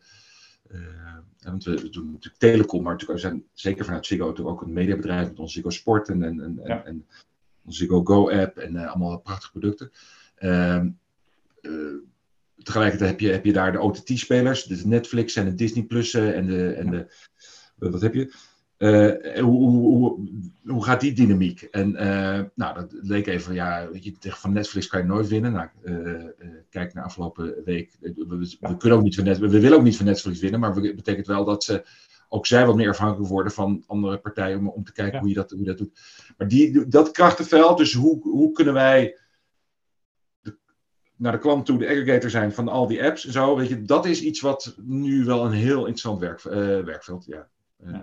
[1.42, 4.72] want we doen natuurlijk telecom, maar natuurlijk, we zijn zeker vanuit Ziggo natuurlijk ook een
[4.72, 6.84] mediabedrijf met ons Ziggo Sport en, en, en, Ja.
[6.84, 7.06] en
[7.64, 9.90] onze Ziggo Go-app en eh, allemaal prachtige producten.
[10.34, 10.88] Ehm,
[11.60, 11.70] eh,
[12.62, 16.46] tegelijkertijd heb je, heb je daar de OTT-spelers, dus Netflix en de Disney Plus en
[16.46, 16.72] de.
[16.72, 17.06] En de
[17.78, 18.32] eh, wat heb je?
[18.76, 20.28] Eh, en hoe, hoe,
[20.66, 21.62] hoe, gaat die dynamiek?
[21.62, 25.28] En eh, nou, dat leek even, ja, weet je, tegen van Netflix kan je nooit
[25.28, 25.52] winnen.
[25.52, 26.28] Nou, eh, eh,
[26.70, 27.96] kijk naar afgelopen week.
[28.00, 30.40] Eh, We, we, we kunnen ook niet van Netflix, we willen ook niet van Netflix
[30.40, 31.84] winnen, maar het betekent wel dat ze
[32.28, 35.20] ook zij wat meer afhankelijk worden van andere partijen om, om te kijken Ja.
[35.20, 36.00] hoe, je dat, hoe je dat doet.
[36.36, 39.18] Maar die, dat krachtenveld, dus hoe, hoe kunnen wij
[41.22, 43.82] naar de klant toe de aggregator zijn van al die apps en zo, weet je,
[43.82, 47.48] dat is iets wat nu wel een heel interessant werk, eh, werkveld, ja.
[47.84, 47.98] eh.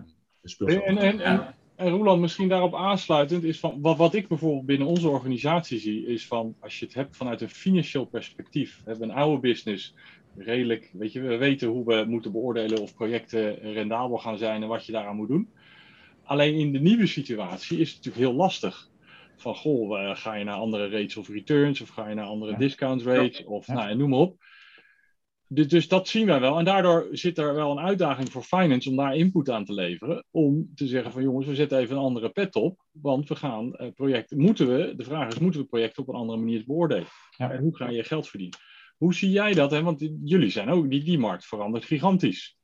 [0.57, 4.87] En, en, en, en Roland, misschien daarop aansluitend, is van wat, wat ik bijvoorbeeld binnen
[4.87, 8.81] onze organisatie zie, is van als je het hebt vanuit een financieel perspectief.
[8.83, 9.95] We hebben een oude business,
[10.37, 14.67] redelijk, weet je, we weten hoe we moeten beoordelen of projecten rendabel gaan zijn en
[14.67, 15.49] wat je daaraan moet doen.
[16.23, 18.89] Alleen in de nieuwe situatie is het natuurlijk heel lastig.
[19.41, 22.57] Van goh, ga je naar andere rates of returns of ga je naar andere Ja.
[22.57, 23.73] discount rates of Ja.
[23.73, 24.37] nou, noem maar op.
[25.51, 26.57] Dus, dus dat zien wij wel.
[26.57, 30.25] En daardoor zit er wel een uitdaging voor finance om daar input aan te leveren.
[30.31, 32.85] Om te zeggen van jongens, we zetten even een andere pet op.
[32.91, 36.19] Want we gaan eh, projecten, moeten we, de vraag is, moeten we projecten op een
[36.19, 37.07] andere manier beoordelen?
[37.37, 37.51] Ja.
[37.51, 38.59] En hoe ga je geld verdienen?
[38.97, 39.71] Hoe zie jij dat?
[39.71, 39.81] Hè?
[39.83, 42.57] Want jullie zijn ook, die, die markt verandert gigantisch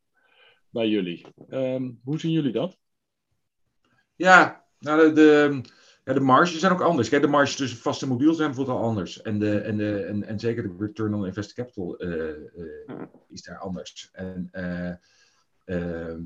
[0.69, 1.25] bij jullie.
[1.49, 2.77] Ehm, hoe zien jullie dat?
[4.15, 5.61] Ja, nou, de, de,
[6.05, 7.09] ja, de marges zijn ook anders.
[7.09, 9.21] Kijk, de marges tussen vast en mobiel zijn bijvoorbeeld al anders.
[9.21, 13.43] En, de, en, de, en, en zeker de return on invested capital eh, eh, is
[13.43, 14.09] daar anders.
[14.11, 14.93] En, eh,
[15.65, 16.21] ehm,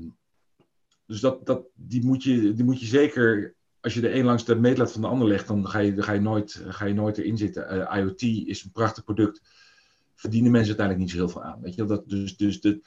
[1.06, 4.44] dus dat, dat, die, moet je, die moet je zeker, als je de een langs
[4.44, 6.94] de meetlat van de ander legt, dan ga je, dan ga je, nooit, ga je
[6.94, 7.88] nooit erin zitten.
[7.96, 9.40] IoT is een prachtig product.
[10.14, 11.60] Verdienen mensen uiteindelijk niet zo heel veel aan.
[11.60, 11.84] Weet je?
[11.84, 12.80] Dat, dus dus de,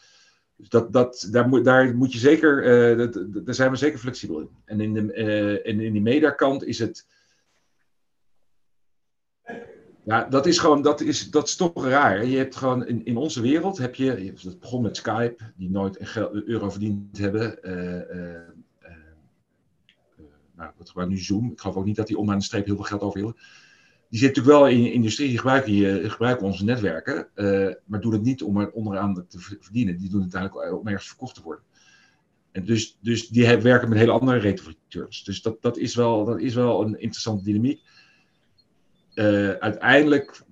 [0.63, 3.77] dus dat, dat, daar, moet, daar moet je zeker, eh, dat, dat- daar zijn we
[3.77, 4.49] zeker flexibel in.
[4.65, 7.07] En in, de, eh, en in die mediakant is het.
[10.05, 12.25] Ja, dat is gewoon, dat is, dat is toch raar.
[12.25, 15.99] Je hebt gewoon in, in onze wereld heb je, het begon met Skype, die nooit
[15.99, 17.57] een euro verdiend hebben.
[17.61, 18.39] Uh,
[20.55, 21.51] nou, dat gebruikt nu Zoom.
[21.51, 23.35] Ik geloof ook niet dat die onderaan de streep heel veel geld over.
[24.13, 27.27] Die zitten natuurlijk wel in de industrie, die gebruiken, die, gebruiken onze netwerken,
[27.85, 29.97] maar doen het niet om er onderaan te verdienen.
[29.97, 31.63] Die doen het eigenlijk om ergens verkocht te worden.
[32.51, 35.23] En dus, dus die werken met hele andere rate of returns.
[35.23, 37.81] Dus dat, dat, is wel, dat is wel een interessante dynamiek.
[39.15, 40.43] Uh, uiteindelijk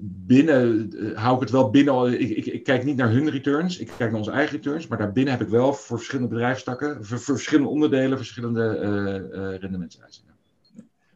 [0.00, 2.20] binnen uh, hou ik het wel binnen.
[2.20, 4.86] Ik, ik, kijk niet naar hun returns, ik kijk naar onze eigen returns.
[4.86, 8.78] Maar daarbinnen heb ik wel voor verschillende bedrijfstakken, voor, voor verschillende onderdelen, verschillende
[9.34, 10.32] uh, rendementseisen.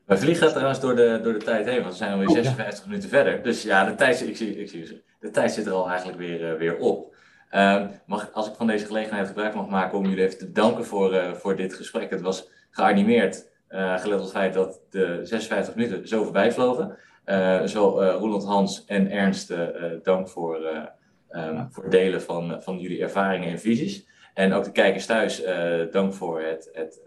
[0.07, 2.89] Wij vliegen trouwens door de, door de tijd heen, want we zijn alweer 56 ja.
[2.89, 3.43] minuten verder.
[3.43, 6.59] Dus ja, de tijd, ik zie, ik zie, de tijd zit er al eigenlijk weer,
[6.59, 7.15] weer op.
[7.53, 10.85] Uh, mag, als ik van deze gelegenheid gebruik mag maken om jullie even te danken
[10.85, 12.11] voor, uh, voor dit gesprek.
[12.11, 16.97] Het was geanimeerd, uh, gelet op het feit dat de 56 minuten zo voorbij vlogen.
[17.69, 19.55] zo Roland Hans en Ernst,
[20.03, 20.57] dank voor,
[21.31, 24.07] um, voor het delen van, van jullie ervaringen en visies.
[24.35, 25.43] En ook de kijkers thuis,
[25.91, 27.01] dank voor het, het,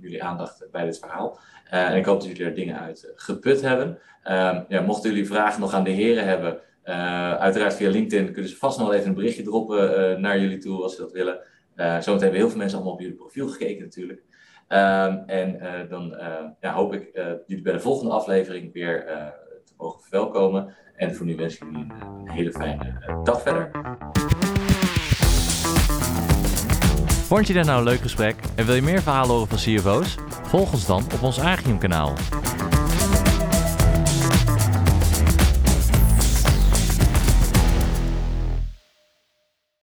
[0.00, 1.38] jullie aandacht bij dit verhaal.
[1.64, 3.98] en ik hoop dat jullie er dingen uit geput hebben.
[4.22, 8.50] Ehm, ja, mochten jullie vragen nog aan de heren hebben, uh, uiteraard via LinkedIn kunnen
[8.50, 11.38] ze vast nog wel even een berichtje droppen naar jullie toe als ze dat willen.
[11.76, 14.22] Zometeen hebben heel veel mensen allemaal op jullie profiel gekeken natuurlijk.
[14.68, 16.16] Ehm, en dan
[16.60, 17.10] ja, hoop ik
[17.46, 19.04] jullie bij de volgende aflevering weer
[19.64, 20.74] te mogen verwelkomen.
[20.96, 23.70] En voor nu wens ik jullie een hele fijne dag verder.
[27.30, 30.14] Vond je dit nou een leuk gesprek en wil je meer verhalen horen van CFO's?
[30.42, 32.14] Volg ons dan op ons Agium kanaal.